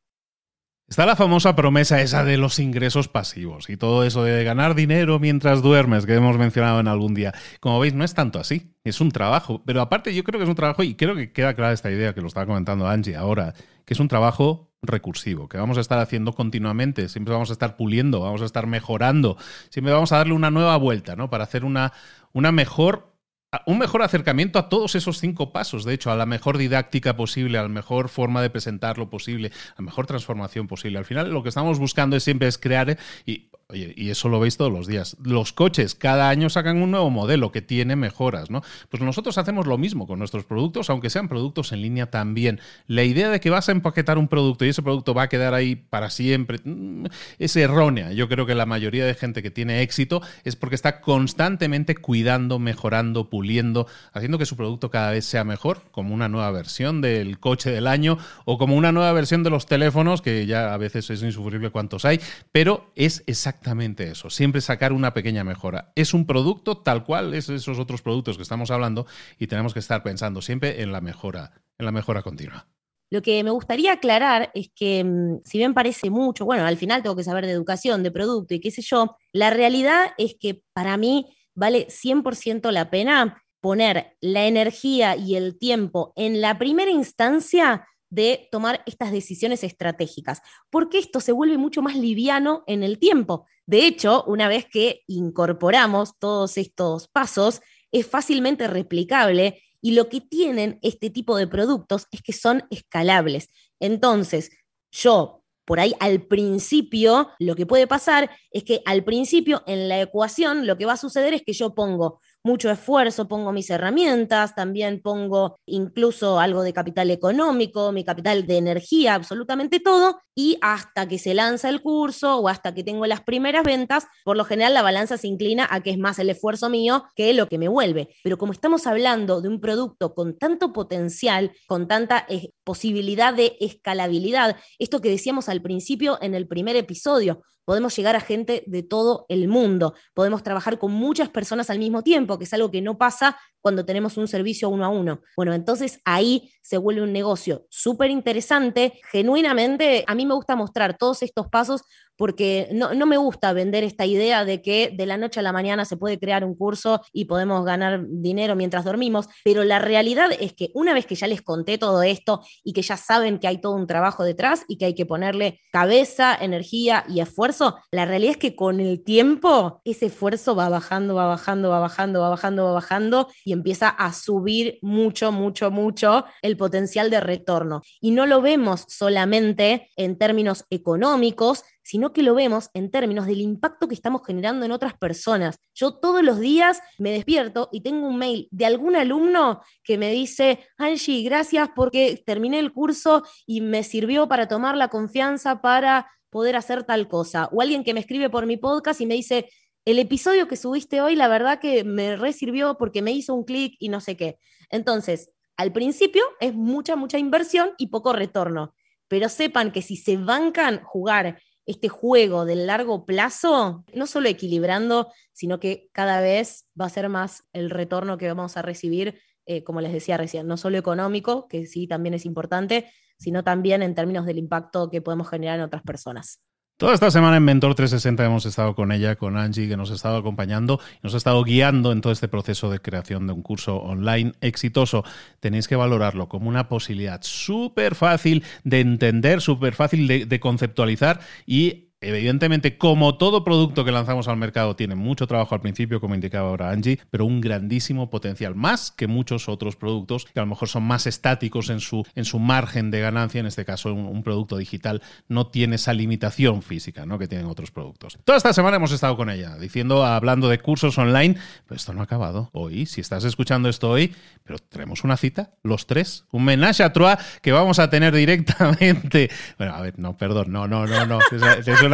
Está 0.89 1.07
la 1.07 1.17
famosa 1.17 1.57
promesa 1.57 2.01
esa 2.01 2.25
de 2.25 2.37
los 2.37 2.59
ingresos 2.59 3.09
pasivos 3.09 3.71
y 3.71 3.77
todo 3.77 4.05
eso 4.05 4.25
de 4.25 4.43
ganar 4.45 4.75
dinero 4.75 5.21
mientras 5.21 5.63
duermes 5.63 6.07
que 6.07 6.15
hemos 6.15 6.37
mencionado 6.39 6.81
en 6.81 6.89
algún 6.89 7.15
día. 7.15 7.33
Como 7.61 7.79
veis, 7.79 7.95
no 7.95 8.05
es 8.05 8.15
tanto 8.15 8.41
así, 8.41 8.75
es 8.85 9.01
un 9.01 9.11
trabajo. 9.11 9.63
Pero 9.65 9.81
aparte 9.81 10.13
yo 10.13 10.25
creo 10.25 10.39
que 10.39 10.45
es 10.45 10.51
un 10.51 10.57
trabajo, 10.57 10.83
y 10.83 10.95
creo 10.97 11.15
que 11.15 11.33
queda 11.33 11.55
clara 11.55 11.73
esta 11.73 11.91
idea 11.91 12.15
que 12.15 12.21
lo 12.21 12.27
estaba 12.27 12.47
comentando 12.47 12.87
Angie 12.89 13.17
ahora, 13.17 13.55
que 13.85 13.95
es 13.95 14.01
un 14.01 14.09
trabajo 14.09 14.73
recursivo, 14.87 15.49
que 15.49 15.59
vamos 15.59 15.79
a 15.79 15.81
estar 15.81 15.99
haciendo 15.99 16.33
continuamente, 16.33 17.09
siempre 17.09 17.33
vamos 17.33 17.51
a 17.51 17.53
estar 17.53 17.77
puliendo, 17.77 18.21
vamos 18.21 18.43
a 18.43 18.45
estar 18.45 18.67
mejorando, 18.67 19.37
siempre 19.71 19.93
vamos 19.93 20.13
a 20.13 20.19
darle 20.19 20.35
una 20.35 20.51
nueva 20.51 20.77
vuelta, 20.77 21.17
¿no? 21.17 21.31
Para 21.31 21.45
hacer 21.45 21.65
una, 21.65 21.93
una 22.33 22.53
mejor 22.53 23.17
un 23.65 23.79
mejor 23.79 24.03
acercamiento 24.03 24.59
a 24.59 24.69
todos 24.69 24.95
esos 24.97 25.19
cinco 25.19 25.53
pasos, 25.53 25.85
de 25.85 25.95
hecho, 25.95 26.11
a 26.11 26.17
la 26.17 26.27
mejor 26.27 26.59
didáctica 26.59 27.17
posible, 27.17 27.59
a 27.59 27.63
la 27.63 27.69
mejor 27.69 28.09
forma 28.09 28.43
de 28.43 28.51
presentarlo 28.51 29.09
posible, 29.09 29.51
a 29.71 29.75
la 29.79 29.85
mejor 29.85 30.07
transformación 30.07 30.67
posible. 30.67 30.99
Al 30.99 31.05
final 31.05 31.31
lo 31.31 31.43
que 31.43 31.49
estamos 31.49 31.79
buscando 31.79 32.17
es 32.17 32.25
siempre 32.25 32.49
es 32.49 32.59
crear, 32.59 32.99
y 33.25 33.51
Oye, 33.69 33.93
y 33.97 34.11
eso 34.11 34.29
lo 34.29 34.39
veis 34.39 34.57
todos 34.57 34.71
los 34.71 34.87
días. 34.87 35.17
Los 35.25 35.53
coches 35.53 35.97
cada 35.97 36.29
año 36.29 36.49
sacan 36.51 36.81
un 36.81 36.93
nuevo 36.93 37.11
modelo 37.11 37.51
que 37.51 37.63
tiene 37.63 37.97
mejoras, 37.97 38.49
¿no? 38.49 38.63
Pues 38.91 39.03
nosotros 39.03 39.39
hacemos 39.39 39.67
lo 39.67 39.77
mismo 39.77 40.07
con 40.07 40.21
nuestros 40.21 40.45
productos, 40.45 40.89
aunque 40.89 41.11
sean 41.11 41.29
productos 41.29 41.73
en 41.73 41.83
línea 41.83 42.09
también. 42.09 42.61
La 42.87 43.03
idea 43.03 43.29
de 43.29 43.41
que 43.41 43.51
vas 43.51 43.69
a 43.69 43.73
empaquetar 43.73 44.19
un 44.19 44.29
producto 44.29 44.65
y 44.65 44.69
ese 44.69 44.85
producto 44.85 45.15
va 45.15 45.23
a 45.23 45.29
quedar 45.29 45.53
ahí 45.53 45.75
para 45.75 46.11
siempre 46.11 46.61
mm, 46.63 47.07
es 47.41 47.57
errónea. 47.57 48.13
Yo 48.13 48.29
creo 48.29 48.47
que 48.47 48.55
la 48.55 48.67
mayoría 48.67 49.05
de 49.05 49.15
gente 49.15 49.43
que 49.43 49.51
tiene 49.51 49.83
éxito 49.83 50.23
es 50.45 50.55
porque 50.55 50.77
está 50.77 51.01
constantemente 51.01 51.97
cuidando, 51.97 52.61
mejorando, 52.61 53.31
puliendo, 53.31 53.89
haciendo 54.13 54.39
que 54.39 54.47
su 54.47 54.57
producto 54.57 54.93
cada 54.93 55.11
vez 55.11 55.25
sea 55.25 55.43
mejor, 55.43 55.83
como 55.91 56.15
una 56.15 56.29
nueva 56.29 56.53
versión 56.53 57.01
del 57.01 57.41
coche 57.41 57.73
del 57.73 57.89
año 57.89 58.17
o 58.45 58.59
como 58.59 58.77
una 58.77 58.93
nueva 58.93 59.11
versión 59.11 59.43
de 59.43 59.51
los 59.51 59.67
teléfonos, 59.67 60.23
que 60.23 60.47
ya 60.47 60.73
a 60.73 60.77
veces 60.77 61.11
es 61.11 61.21
insufrible 61.25 61.71
cuántos 61.71 62.05
hay, 62.05 62.21
pero 62.53 62.93
es 62.95 63.25
exactamente 63.27 63.56
exactamente 63.57 64.11
eso, 64.11 64.29
siempre 64.29 64.61
sacar 64.61 64.93
una 64.93 65.15
pequeña 65.15 65.43
mejora. 65.43 65.93
Es 65.97 66.13
un 66.13 66.27
producto 66.27 66.77
tal 66.77 67.05
cual 67.05 67.33
es 67.33 67.49
esos 67.49 67.79
otros 67.79 68.03
productos 68.03 68.37
que 68.37 68.43
estamos 68.43 68.71
hablando 68.71 69.07
y 69.39 69.47
tenemos 69.47 69.73
que 69.73 69.81
estar 69.81 70.03
pensando 70.03 70.43
siempre 70.43 70.83
en 70.83 70.93
la 70.93 71.01
mejora, 71.01 71.53
en 71.79 71.87
la 71.87 71.93
mejora 71.93 72.23
continua. 72.23 72.67
Lo 73.11 73.23
que 73.23 73.43
me 73.43 73.51
gustaría 73.51 73.93
aclarar 73.93 74.51
es 74.55 74.69
que, 74.75 75.03
mm, 75.03 75.41
si 75.45 75.59
bien 75.59 75.75
parece 75.75 76.11
mucho, 76.11 76.45
bueno, 76.45 76.67
al 76.67 76.77
final 76.77 77.03
tengo 77.03 77.17
que 77.17 77.25
saber 77.25 77.47
de 77.47 77.53
educación, 77.53 78.03
de 78.03 78.11
producto 78.11 78.55
y 78.55 78.61
qué 78.61 78.71
sé 78.71 78.83
yo, 78.83 79.17
la 79.33 79.51
realidad 79.51 80.09
es 80.19 80.37
que 80.39 80.63
para 80.75 80.97
mí 80.97 81.35
vale 81.55 81.87
100% 81.89 82.71
la 82.73 82.91
pena 82.91 83.43
poner 83.61 84.17
la 84.21 84.47
energía 84.47 85.17
y 85.17 85.37
el 85.37 85.59
tiempo 85.59 86.13
en 86.15 86.41
la 86.41 86.59
primera 86.59 86.91
instancia 86.91 87.87
de 88.11 88.49
tomar 88.53 88.83
estas 88.87 89.13
decisiones 89.13 89.65
estratégicas, 89.65 90.41
porque 90.71 90.99
esto 90.99 91.21
se 91.21 91.33
vuelve 91.33 91.59
mucho 91.59 91.83
más 91.83 91.97
liviano 91.97 92.65
en 92.67 92.83
el 92.83 92.99
tiempo. 92.99 93.47
De 93.67 93.87
hecho, 93.87 94.25
una 94.27 94.49
vez 94.49 94.67
que 94.71 95.03
incorporamos 95.07 96.19
todos 96.19 96.57
estos 96.57 97.09
pasos, 97.09 97.61
es 97.91 98.07
fácilmente 98.07 98.69
replicable 98.69 99.63
y 99.81 99.93
lo 99.93 100.09
que 100.09 100.21
tienen 100.21 100.79
este 100.83 101.11
tipo 101.11 101.37
de 101.37 101.47
productos 101.47 102.07
es 102.11 102.23
que 102.23 102.33
son 102.33 102.65
escalables. 102.71 103.49
Entonces, 103.81 104.51
yo 104.91 105.45
por 105.67 105.81
ahí 105.81 105.95
al 105.99 106.23
principio, 106.23 107.29
lo 107.41 107.57
que 107.57 107.67
puede 107.67 107.87
pasar 107.89 108.31
es 108.53 108.63
que 108.63 108.83
al 108.87 109.03
principio 109.03 109.65
en 109.67 109.89
la 109.89 110.01
ecuación 110.01 110.67
lo 110.67 110.79
que 110.79 110.87
va 110.87 110.93
a 110.93 110.97
suceder 110.97 111.35
es 111.35 111.43
que 111.43 111.53
yo 111.53 111.75
pongo 111.75 112.21
mucho 112.47 112.71
esfuerzo, 112.71 113.29
pongo 113.29 113.53
mis 113.53 113.69
herramientas, 113.71 114.55
también 114.55 115.03
pongo 115.03 115.59
incluso 115.67 116.39
algo 116.39 116.63
de 116.63 116.73
capital 116.73 117.11
económico, 117.11 117.91
mi 117.91 118.05
capital 118.05 118.47
de 118.47 118.57
energía, 118.57 119.15
absolutamente 119.15 119.81
todo, 119.81 120.21
y 120.35 120.57
hasta 120.61 121.09
que 121.09 121.19
se 121.19 121.35
lanza 121.35 121.69
el 121.69 121.83
curso 121.83 122.37
o 122.39 122.49
hasta 122.49 122.73
que 122.73 122.85
tengo 122.85 123.05
las 123.07 123.23
primeras 123.23 123.65
ventas, 123.65 124.07
por 124.25 124.37
lo 124.37 124.45
general 124.45 124.75
la 124.75 124.83
balanza 124.83 125.19
se 125.19 125.27
inclina 125.27 125.67
a 125.69 125.81
que 125.81 125.91
es 125.91 125.99
más 125.99 126.19
el 126.21 126.31
esfuerzo 126.31 126.71
mío 126.71 127.05
que 127.17 127.35
lo 127.35 127.49
que 127.49 127.59
me 127.59 127.69
vuelve. 127.69 128.15
Pero 128.23 128.39
como 128.39 128.53
estamos 128.53 128.87
hablando 128.87 129.41
de 129.41 129.49
un 129.49 129.61
producto 129.61 130.15
con 130.15 130.39
tanto 130.39 130.73
potencial, 130.73 131.51
con 131.67 131.89
tanta 131.89 132.27
eh, 132.29 132.51
posibilidad 132.63 133.35
de 133.35 133.57
escalabilidad, 133.59 134.57
esto 134.79 135.01
que 135.01 135.11
decíamos 135.11 135.49
al 135.49 135.63
principio 135.63 136.19
en 136.23 136.35
el 136.35 136.47
primer 136.47 136.77
episodio, 136.77 137.43
podemos 137.67 137.95
llegar 137.95 138.17
a 138.17 138.21
gente 138.21 138.65
de 138.67 138.83
todo 138.83 139.27
el 139.29 139.49
mundo, 139.49 139.93
podemos 140.15 140.43
trabajar 140.43 140.79
con 140.79 140.93
muchas 140.93 141.29
personas 141.29 141.69
al 141.69 141.79
mismo 141.79 142.03
tiempo, 142.03 142.39
que 142.39 142.45
es 142.45 142.55
algo 142.55 142.71
que 142.71 142.81
no 142.81 142.97
pasa 142.97 143.37
cuando 143.67 143.85
tenemos 143.85 144.17
un 144.17 144.29
servicio 144.29 144.69
uno 144.69 144.85
a 144.85 144.89
uno. 144.89 145.23
Bueno, 145.37 145.53
entonces 145.53 146.01
ahí 146.05 146.53
se 146.63 146.79
vuelve 146.79 147.03
un 147.03 147.13
negocio 147.13 147.67
súper 147.69 148.13
interesante. 148.13 149.01
Genuinamente, 149.11 150.05
a 150.07 150.15
mí 150.15 150.25
me 150.25 150.35
gusta 150.35 150.55
mostrar 150.55 150.97
todos 150.97 151.25
estos 151.25 151.49
pasos 151.49 151.83
porque 152.17 152.69
no, 152.73 153.07
me 153.07 153.17
gusta 153.17 153.53
vender 153.53 153.85
esta 153.85 154.07
idea 154.07 154.45
de 154.45 154.63
que 154.63 154.91
de 154.93 155.07
la 155.07 155.17
noche 155.17 155.41
a 155.41 155.43
la 155.43 155.53
mañana 155.53 155.85
se 155.85 155.97
puede 155.97 156.19
crear 156.19 156.45
un 156.45 156.55
curso 156.55 157.03
y 157.13 157.27
podemos 157.27 157.65
ganar 157.65 158.05
dinero 158.09 158.57
mientras 158.57 158.85
dormimos, 158.85 159.29
pero 159.45 159.65
la 159.65 159.79
realidad 159.79 160.31
es 160.39 160.55
que 160.55 160.71
una 160.75 160.95
vez 160.95 161.07
que 161.07 161.15
ya 161.15 161.27
les 161.27 161.43
conté 161.43 161.79
todo 161.79 162.03
esto 162.03 162.43
y 162.65 162.73
que 162.73 162.83
ya 162.83 162.97
saben 162.97 163.39
que 163.39 163.49
hay 163.49 163.61
todo 163.61 163.75
un 163.75 163.87
trabajo 163.87 164.25
detrás 164.25 164.65
y 164.69 164.79
que 164.79 164.87
hay 164.87 164.95
que 164.95 165.07
ponerle 165.07 165.61
cabeza, 165.71 166.35
energía 166.35 167.05
y 167.09 167.21
esfuerzo, 167.21 167.77
la 167.91 168.07
realidad 168.07 168.33
es 168.33 168.39
que 168.39 168.57
con 168.57 168.81
el 168.81 169.05
tiempo 169.05 169.81
ese 169.85 170.07
esfuerzo 170.07 170.57
va 170.57 170.69
bajando, 170.69 171.15
va 171.15 171.27
bajando, 171.27 171.69
va 171.69 171.81
bajando, 171.81 172.21
va 172.21 172.31
bajando, 172.31 172.65
va 172.65 172.73
bajando 172.73 173.29
empieza 173.57 173.89
a 173.89 174.13
subir 174.13 174.79
mucho, 174.83 175.33
mucho, 175.33 175.71
mucho 175.71 176.25
el 176.43 176.57
potencial 176.57 177.11
de 177.11 177.21
retorno. 177.21 177.83
Y 178.01 178.13
no 178.13 178.27
lo 178.27 178.41
vemos 178.41 178.85
solamente 178.89 179.91
en 179.97 180.17
términos 180.17 180.65
económicos, 180.71 181.65
sino 181.83 182.13
que 182.13 182.23
lo 182.23 182.35
vemos 182.35 182.71
en 182.75 182.91
términos 182.91 183.27
del 183.27 183.41
impacto 183.41 183.87
que 183.87 183.95
estamos 183.95 184.23
generando 184.27 184.67
en 184.67 184.73
otras 184.73 184.95
personas. 184.95 185.59
Yo 185.73 185.95
todos 185.95 186.23
los 186.23 186.41
días 186.41 186.81
me 186.99 187.13
despierto 187.13 187.69
y 187.73 187.83
tengo 187.83 188.09
un 188.09 188.19
mail 188.19 188.49
de 188.51 188.67
algún 188.67 188.97
alumno 188.97 189.63
que 189.85 189.97
me 189.97 190.11
dice, 190.11 190.59
Angie, 190.79 191.23
gracias 191.23 191.69
porque 191.77 192.23
terminé 192.27 192.59
el 192.59 192.73
curso 192.73 193.23
y 193.47 193.61
me 193.61 193.85
sirvió 193.85 194.29
para 194.29 194.49
tomar 194.49 194.77
la 194.77 194.89
confianza 194.89 195.61
para 195.61 196.11
poder 196.31 196.57
hacer 196.57 196.85
tal 196.85 197.09
cosa. 197.09 197.49
O 197.53 197.63
alguien 197.63 197.85
que 197.85 197.95
me 197.95 198.01
escribe 198.01 198.31
por 198.31 198.47
mi 198.47 198.57
podcast 198.57 199.01
y 199.01 199.07
me 199.07 199.15
dice, 199.15 199.49
el 199.87 200.01
episodio 200.01 200.49
que 200.49 200.57
subiste 200.57 201.01
hoy, 201.01 201.15
la 201.15 201.29
verdad 201.29 201.61
que 201.61 201.85
me 201.85 202.17
resirvió 202.17 202.77
porque 202.77 203.03
me 203.03 203.13
hizo 203.13 203.35
un 203.35 203.45
clic 203.45 203.77
y 203.79 203.89
no 203.89 204.01
sé 204.01 204.17
qué. 204.17 204.39
Entonces, 204.69 205.31
al 205.57 205.73
principio 205.73 206.25
es 206.41 206.55
mucha, 206.55 206.97
mucha 206.97 207.19
inversión 207.19 207.71
y 207.79 207.87
poco 207.87 208.13
retorno. 208.13 208.75
Pero 209.07 209.29
sepan 209.29 209.71
que 209.71 209.83
si 209.83 209.97
se 209.97 210.17
bancan 210.17 210.83
jugar 210.83 211.41
este 211.67 211.89
juego 211.89 212.45
del 212.45 212.67
largo 212.67 213.07
plazo, 213.07 213.85
no 213.95 214.09
solo 214.09 214.29
equilibrando, 214.29 215.13
sino 215.33 215.61
que 215.61 215.89
cada 215.93 216.21
vez 216.21 216.69
va 216.79 216.87
a 216.87 216.91
ser 216.91 217.09
más 217.09 217.45
el 217.53 217.71
retorno 217.71 218.19
que 218.19 218.27
vamos 218.27 218.57
a 218.57 218.63
recibir, 218.63 219.21
eh, 219.47 219.63
como 219.63 219.81
les 219.81 219.93
decía 219.93 220.17
recién, 220.17 220.49
no 220.49 220.57
solo 220.57 220.79
económico, 220.79 221.47
que 221.47 221.65
sí 221.67 221.87
también 221.87 222.15
es 222.15 222.27
importante, 222.27 222.91
sino 223.19 223.45
también 223.45 223.83
en 223.85 223.95
términos 223.95 224.27
del 224.27 224.39
impacto 224.39 224.91
que 224.91 225.01
podemos 225.01 225.29
generar 225.29 225.61
en 225.61 225.65
otras 225.65 225.83
personas. 225.83 226.41
Toda 226.79 226.93
esta 226.93 227.11
semana 227.11 227.39
en 227.39 227.43
Mentor 227.43 227.75
360 227.75 228.27
hemos 228.27 228.45
estado 228.45 228.75
con 228.75 228.93
ella, 228.93 229.17
con 229.17 229.39
Angie, 229.39 229.67
que 229.67 229.79
nos 229.79 229.91
ha 229.91 229.95
estado 229.95 230.19
acompañando 230.19 230.79
y 230.97 230.99
nos 231.05 231.15
ha 231.15 231.17
estado 231.17 231.43
guiando 231.43 231.91
en 231.91 232.03
todo 232.03 232.13
este 232.13 232.29
proceso 232.29 232.71
de 232.71 232.81
creación 232.81 233.27
de 233.27 233.33
un 233.33 233.41
curso 233.41 233.77
online 233.77 234.35
exitoso. 234.43 235.03
Tenéis 235.41 235.69
que 235.69 235.77
valorarlo 235.77 236.29
como 236.29 236.51
una 236.51 236.69
posibilidad 236.69 237.23
súper 237.23 237.95
fácil 237.95 238.45
de 238.63 238.81
entender, 238.81 239.41
súper 239.41 239.75
fácil 239.75 240.07
de, 240.07 240.27
de 240.27 240.39
conceptualizar 240.39 241.21
y 241.47 241.86
Evidentemente, 242.07 242.79
como 242.79 243.17
todo 243.17 243.43
producto 243.43 243.85
que 243.85 243.91
lanzamos 243.91 244.29
al 244.29 244.37
mercado, 244.37 244.77
tiene 244.77 244.95
mucho 244.95 245.27
trabajo 245.27 245.57
al 245.57 245.61
principio, 245.61 246.01
como 246.01 246.15
indicaba 246.15 246.51
ahora 246.51 246.71
Angie, 246.71 247.01
pero 247.11 247.27
un 247.27 247.41
grandísimo 247.41 248.11
potencial, 248.11 248.55
más 248.55 248.93
que 248.93 249.09
muchos 249.09 249.49
otros 249.49 249.75
productos 249.75 250.25
que 250.27 250.39
a 250.39 250.43
lo 250.43 250.47
mejor 250.47 250.69
son 250.69 250.85
más 250.85 251.09
estáticos 251.09 251.69
en 251.69 251.81
su, 251.81 252.07
en 252.15 252.25
su 252.25 252.39
margen 252.39 252.93
de 252.93 253.01
ganancia. 253.01 253.41
En 253.41 253.47
este 253.47 253.65
caso, 253.65 253.93
un, 253.93 254.23
producto 254.23 254.57
digital 254.57 255.03
no 255.29 255.49
tiene 255.49 255.77
esa 255.77 255.93
limitación 255.93 256.63
física 256.63 257.07
¿no? 257.07 257.19
que 257.19 257.27
tienen 257.27 257.49
otros 257.49 257.73
productos. 257.73 258.19
Toda 258.25 258.39
esta 258.39 258.53
semana 258.53 258.77
hemos 258.77 258.93
estado 258.93 259.17
con 259.17 259.29
ella, 259.29 259.57
diciendo, 259.57 260.05
hablando 260.05 260.49
de 260.49 260.61
cursos 260.61 260.97
online, 260.99 261.37
pero 261.67 261.77
esto 261.77 261.93
no 261.93 262.03
ha 262.03 262.05
acabado. 262.05 262.51
Hoy, 262.53 262.87
si 262.87 263.01
estás 263.01 263.25
escuchando 263.25 263.69
esto 263.69 263.91
hoy, 263.91 264.15
pero 264.45 264.61
tenemos 264.61 265.03
una 265.03 265.17
cita, 265.17 265.51
los 265.65 265.89
tres, 265.89 266.25
un 266.31 266.45
menage 266.45 266.85
a 266.85 266.93
trois 266.93 267.19
que 267.43 267.51
vamos 267.51 267.81
a 267.81 267.91
tener 267.91 268.15
directamente. 268.15 269.29
Bueno, 269.59 269.75
a 269.75 269.81
ver, 269.81 269.99
no, 269.99 270.17
perdón, 270.17 270.53
no, 270.53 270.69
no, 270.69 270.87
no, 270.87 271.07
no 271.07 271.19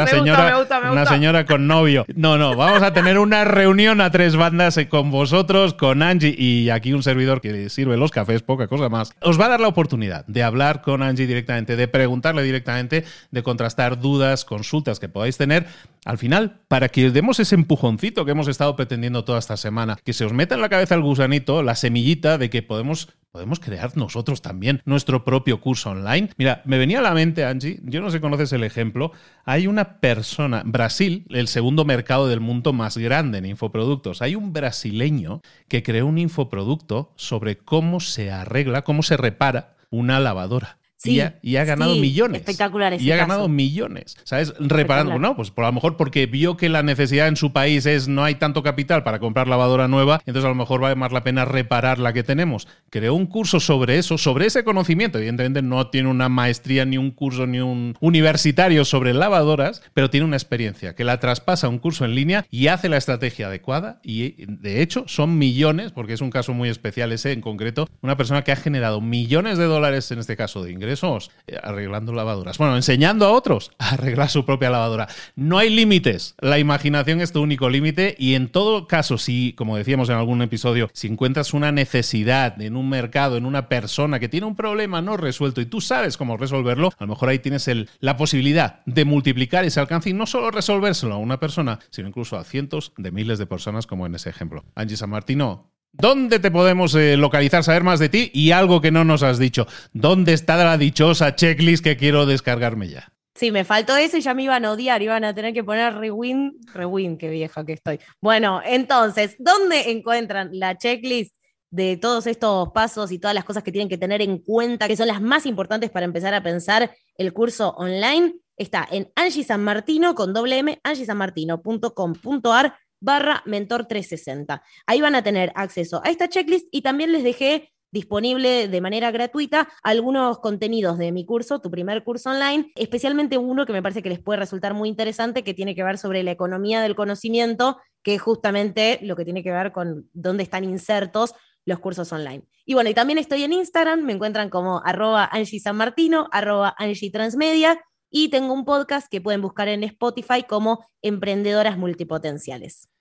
una 0.03 0.11
señora, 0.11 0.67
una 0.91 1.07
señora 1.07 1.47
con 1.47 1.67
novio. 1.67 2.05
No, 2.15 2.39
no, 2.39 2.57
vamos 2.57 2.83
a 2.83 2.93
tener 2.93 3.19
una 3.19 3.45
reunión 3.45 4.01
a 4.01 4.11
tres 4.11 4.37
bandas 4.37 4.77
eh, 4.77 4.89
con 4.89 5.11
vosotros, 5.11 5.75
con 5.75 6.03
Angie 6.03 6.35
y 6.37 6.71
aquí 6.71 6.93
un 6.93 7.03
servidor 7.03 7.41
que 7.41 7.69
sirve 7.69 7.97
los 7.97 8.11
cafés, 8.11 8.43
poca 8.43 8.69
cosa 8.69 8.89
más. 8.89 9.13
Os 9.21 9.41
va 9.41 9.47
a 9.47 9.49
dar 9.51 9.61
la 9.61 9.69
oportunidad 9.69 10.27
de 10.27 10.43
hablar 10.43 10.83
con 10.83 11.03
Angie 11.03 11.27
directamente, 11.27 11.77
de 11.77 11.89
preguntarle 11.89 12.43
directamente, 12.43 13.05
de 13.31 13.43
contrastar 13.43 14.01
dudas, 14.01 14.45
consultas 14.45 15.01
que 15.01 15.09
podáis 15.09 15.37
tener. 15.37 15.67
Al 16.05 16.19
final, 16.19 16.61
para 16.69 16.89
que 16.89 17.07
os 17.07 17.13
demos 17.13 17.39
ese 17.41 17.55
empujoncito 17.55 18.25
que 18.25 18.33
hemos 18.33 18.49
estado 18.49 18.75
pretendiendo 18.77 19.25
toda 19.25 19.39
esta 19.39 19.57
semana, 19.57 19.97
que 20.05 20.13
se 20.13 20.25
os 20.25 20.33
meta 20.33 20.55
en 20.55 20.61
la 20.61 20.69
cabeza 20.69 20.95
el 20.95 21.03
gusanito, 21.03 21.63
la 21.63 21.77
semillita 21.77 22.39
de 22.39 22.51
que 22.51 22.63
podemos 22.63 23.09
podemos 23.33 23.61
crear 23.61 23.97
nosotros 23.97 24.43
también 24.43 24.83
nuestro 24.85 25.25
propio 25.25 25.59
curso 25.59 25.91
online. 25.91 26.29
Mira, 26.37 26.61
me 26.67 26.77
venía 26.77 26.99
a 26.99 27.03
la 27.03 27.15
mente, 27.15 27.47
Angie, 27.47 27.81
yo 27.85 28.03
no 28.03 28.11
sé 28.11 28.21
conoces 28.21 28.53
el 28.53 28.63
ejemplo, 28.63 29.13
hay 29.47 29.67
una 29.67 30.01
persona, 30.01 30.63
Brasil, 30.67 31.25
el 31.31 31.49
segundo 31.49 31.87
mercado 31.87 32.29
del 32.29 32.41
mundo 32.41 32.75
más 32.75 32.99
grande 32.99 33.39
en 33.39 33.47
infoproductos, 33.47 34.21
hay 34.21 34.35
un 34.35 34.53
brasileño 34.53 35.41
que 35.69 35.83
creó 35.83 36.07
un 36.07 36.19
infoproducto 36.19 37.15
sobre 37.17 37.57
cómo 37.57 38.01
se 38.01 38.31
arregla, 38.31 38.83
cómo 38.83 39.03
se 39.03 39.17
repara 39.17 39.77
una 39.91 40.21
lavadora 40.21 40.82
y, 41.05 41.57
ha, 41.57 41.65
ganado 41.65 41.97
millones. 41.97 42.41
Espectacular 42.41 43.01
Y 43.01 43.11
ha 43.11 43.17
ganado 43.17 43.49
millones. 43.49 44.17
¿Sabes? 44.25 44.55
Reparando, 44.59 45.19
¿no? 45.19 45.37
Pues 45.37 45.51
por 45.51 45.65
a 45.65 45.69
lo 45.69 45.75
mejor 45.75 45.97
porque 45.97 46.27
vio 46.27 46.57
que 46.57 46.69
la 46.69 46.83
necesidad 46.83 47.29
en 47.29 47.37
su 47.37 47.53
país 47.53 47.87
es 47.87 48.09
no 48.09 48.25
hay 48.25 48.37
tanto 48.37 48.63
capital 48.63 49.03
para 49.03 49.19
comprar 49.19 49.49
lavadora 49.49 49.89
nueva, 49.89 50.21
entonces 50.27 50.45
a 50.45 50.49
lo 50.49 50.55
mejor 50.55 50.81
vale 50.81 50.95
más 50.95 51.13
la 51.13 51.25
pena 51.25 51.45
reparar 51.45 51.99
la 51.99 52.13
que 52.13 52.23
tenemos. 52.23 52.69
Creó 52.91 53.15
un 53.15 53.27
curso 53.27 53.61
sobre 53.61 53.99
eso, 53.99 54.19
sobre 54.19 54.47
ese 54.47 54.65
conocimiento. 54.65 55.19
Evidentemente 55.19 55.63
no 55.63 55.89
tiene 55.89 56.09
una 56.09 56.29
maestría, 56.29 56.85
ni 56.85 56.99
un 56.99 57.11
curso, 57.11 57.47
ni 57.47 57.61
un 57.61 57.97
universitario 58.01 58.85
sobre 58.85 59.15
lavadoras, 59.15 59.83
pero 59.95 60.11
tiene 60.11 60.27
una 60.27 60.37
experiencia 60.37 60.95
que 60.95 61.05
la 61.05 61.21
traspasa 61.21 61.67
a 61.67 61.71
un 61.71 61.79
curso 61.79 62.05
en 62.05 62.15
línea 62.15 62.47
y 62.51 62.69
hace 62.69 62.89
la 62.89 62.97
estrategia 62.97 63.49
adecuada. 63.49 64.01
Y 64.03 64.47
de 64.47 64.83
hecho 64.83 65.05
son 65.07 65.39
millones, 65.39 65.93
porque 65.93 66.13
es 66.13 66.21
un 66.21 66.31
caso 66.31 66.53
muy 66.53 66.69
especial 66.69 67.13
ese 67.13 67.33
en 67.33 67.41
concreto, 67.41 67.89
una 68.03 68.17
persona 68.17 68.43
que 68.43 68.53
ha 68.53 68.57
generado 68.57 69.01
millones 69.01 69.59
de 69.59 69.65
dólares 69.65 70.11
en 70.11 70.19
este 70.19 70.37
caso 70.37 70.63
de 70.63 70.71
ingresos 70.71 70.92
somos 70.97 71.31
eh, 71.47 71.57
arreglando 71.63 72.13
lavadoras. 72.13 72.59
Bueno, 72.59 72.77
enseñando 72.77 73.27
a 73.27 73.33
otros 73.33 73.71
a 73.79 73.91
arreglar 73.91 74.31
su 74.31 74.45
propia 74.45 74.71
lavadora. 74.71 75.09
No 75.37 75.59
hay 75.59 75.71
límites. 75.71 76.35
La 76.41 76.59
imaginación 76.59 77.21
es 77.21 77.33
tu 77.33 77.41
único 77.41 77.69
límite 77.69 78.15
y 78.19 78.35
en 78.35 78.49
todo 78.49 78.87
caso, 78.87 79.19
si, 79.19 79.55
como 79.55 79.77
decíamos 79.77 80.09
en 80.09 80.17
algún 80.17 80.43
episodio, 80.43 80.91
si 80.93 81.09
encuentras 81.09 81.55
una 81.55 81.73
necesidad 81.73 82.61
en 82.61 82.77
un 82.77 82.89
mercado, 82.89 83.37
en 83.37 83.47
una 83.47 83.69
persona 83.69 84.19
que 84.19 84.29
tiene 84.29 84.47
un 84.47 84.57
problema 84.57 85.03
no 85.03 85.17
resuelto 85.17 85.61
y 85.61 85.67
tú 85.67 85.81
sabes 85.81 86.17
cómo 86.17 86.37
resolverlo, 86.37 86.91
a 86.99 87.05
lo 87.05 87.09
mejor 87.09 87.29
ahí 87.29 87.39
tienes 87.39 87.69
el, 87.69 87.89
la 88.01 88.17
posibilidad 88.17 88.81
de 88.87 89.05
multiplicar 89.05 89.65
ese 89.65 89.81
alcance 89.81 90.11
y 90.11 90.13
no 90.13 90.27
solo 90.27 90.51
resolvérselo 90.51 91.15
a 91.15 91.19
una 91.19 91.41
persona, 91.41 91.79
sino 91.91 92.09
incluso 92.09 92.37
a 92.37 92.45
cientos 92.45 92.93
de 92.97 93.11
miles 93.11 93.39
de 93.39 93.47
personas 93.47 93.87
como 93.87 94.07
en 94.07 94.15
ese 94.15 94.31
ejemplo. 94.31 94.65
Angie 94.75 94.97
San 94.97 95.11
Martino, 95.11 95.72
¿Dónde 95.93 96.39
te 96.39 96.51
podemos 96.51 96.95
eh, 96.95 97.17
localizar, 97.17 97.63
saber 97.63 97.85
más 97.85 98.01
de 98.01 98.09
ti? 98.09 98.31
Y 98.33 98.53
algo 98.53 98.81
que 98.81 98.91
no 98.91 99.05
nos 99.05 99.23
has 99.23 99.39
dicho. 99.39 99.67
¿Dónde 99.93 100.33
está 100.33 100.57
la 100.57 100.79
dichosa 100.79 101.37
checklist 101.37 101.85
que 101.85 101.99
quiero 101.99 102.25
descargarme 102.25 102.89
ya? 102.89 103.13
Sí, 103.35 103.51
me 103.51 103.65
faltó 103.65 103.97
eso 103.97 104.17
y 104.17 104.21
ya 104.21 104.35
me 104.35 104.43
iban 104.43 104.65
a 104.65 104.73
odiar, 104.73 105.03
iban 105.03 105.25
a 105.25 105.35
tener 105.35 105.55
que 105.55 105.65
poner 105.65 105.95
rewind, 105.95 106.53
rewind, 106.73 107.19
qué 107.19 107.29
vieja 107.29 107.65
que 107.65 107.75
estoy. 107.75 107.99
Bueno, 108.21 108.61
entonces, 108.65 109.37
¿dónde 109.39 109.91
encuentran 109.91 110.51
la 110.53 110.77
checklist 110.77 111.35
de 111.71 111.97
todos 111.97 112.27
estos 112.27 112.71
pasos 112.73 113.11
y 113.11 113.19
todas 113.19 113.35
las 113.35 113.45
cosas 113.45 113.63
que 113.63 113.73
tienen 113.73 113.89
que 113.89 113.97
tener 113.97 114.21
en 114.23 114.39
cuenta, 114.39 114.89
que 114.89 114.97
son 114.97 115.09
las 115.09 115.23
más 115.23 115.47
importantes 115.47 115.91
para 115.91 116.05
empezar 116.05 116.35
a 116.35 116.43
pensar 116.43 116.95
el 117.17 117.33
curso 117.33 117.71
online? 117.71 118.35
Está 118.57 118.87
en 118.91 119.11
Angie 119.17 119.45
San 119.45 119.65
Martino 119.65 120.15
con 120.15 120.33
doble 120.33 120.59
M, 120.59 120.79
angiesanmartino.com.ar 120.85 122.77
barra 123.03 123.43
mentor 123.45 123.87
360. 123.87 124.63
Ahí 124.87 125.01
van 125.01 125.15
a 125.15 125.23
tener 125.23 125.53
acceso 125.55 126.01
a 126.05 126.11
esta 126.11 126.29
checklist 126.29 126.69
y 126.71 126.83
también 126.83 127.13
les 127.13 127.25
dejé 127.25 127.73
disponible 127.91 128.69
de 128.69 128.81
manera 128.81 129.11
gratuita 129.11 129.69
algunos 129.83 130.39
contenidos 130.39 130.97
de 130.97 131.13
mi 131.13 131.27
curso, 131.27 131.61
tu 131.61 131.71
primer 131.71 132.03
curso 132.05 132.31
online, 132.31 132.73
especialmente 132.75 133.37
uno 133.37 133.67
que 133.67 133.75
me 133.75 133.83
parece 133.83 134.03
que 134.03 134.09
les 134.09 134.19
puede 134.19 134.41
resultar 134.41 134.73
muy 134.73 134.89
interesante, 134.89 135.45
que 135.45 135.53
tiene 135.53 135.75
que 135.75 135.85
ver 135.85 135.99
sobre 135.99 136.23
la 136.23 136.31
economía 136.31 136.81
del 136.81 136.97
conocimiento, 136.97 137.79
que 138.03 138.15
es 138.15 138.23
justamente 138.23 138.99
lo 139.03 139.15
que 139.15 139.25
tiene 139.25 139.43
que 139.43 139.53
ver 139.53 139.73
con 139.73 140.09
dónde 140.15 140.43
están 140.43 140.65
insertos 140.65 141.35
los 141.65 141.79
cursos 141.79 142.13
online. 142.13 142.45
Y 142.65 142.75
bueno, 142.75 142.91
y 142.91 142.95
también 142.95 143.19
estoy 143.19 143.45
en 143.45 143.53
Instagram, 143.53 144.01
me 144.03 144.15
encuentran 144.15 144.49
como 144.49 144.83
arroba 144.85 145.29
Angie 145.31 145.61
San 145.61 145.77
Martino, 145.77 146.29
arroba 146.33 146.75
Angie 146.79 147.11
Transmedia, 147.11 147.79
y 148.11 148.29
tengo 148.29 148.53
un 148.53 148.65
podcast 148.65 149.09
que 149.11 149.21
pueden 149.21 149.43
buscar 149.43 149.69
en 149.69 149.85
Spotify 149.85 150.45
como 150.47 150.85
Emprendedoras 151.03 151.79
Multipotenciales. 151.79 152.92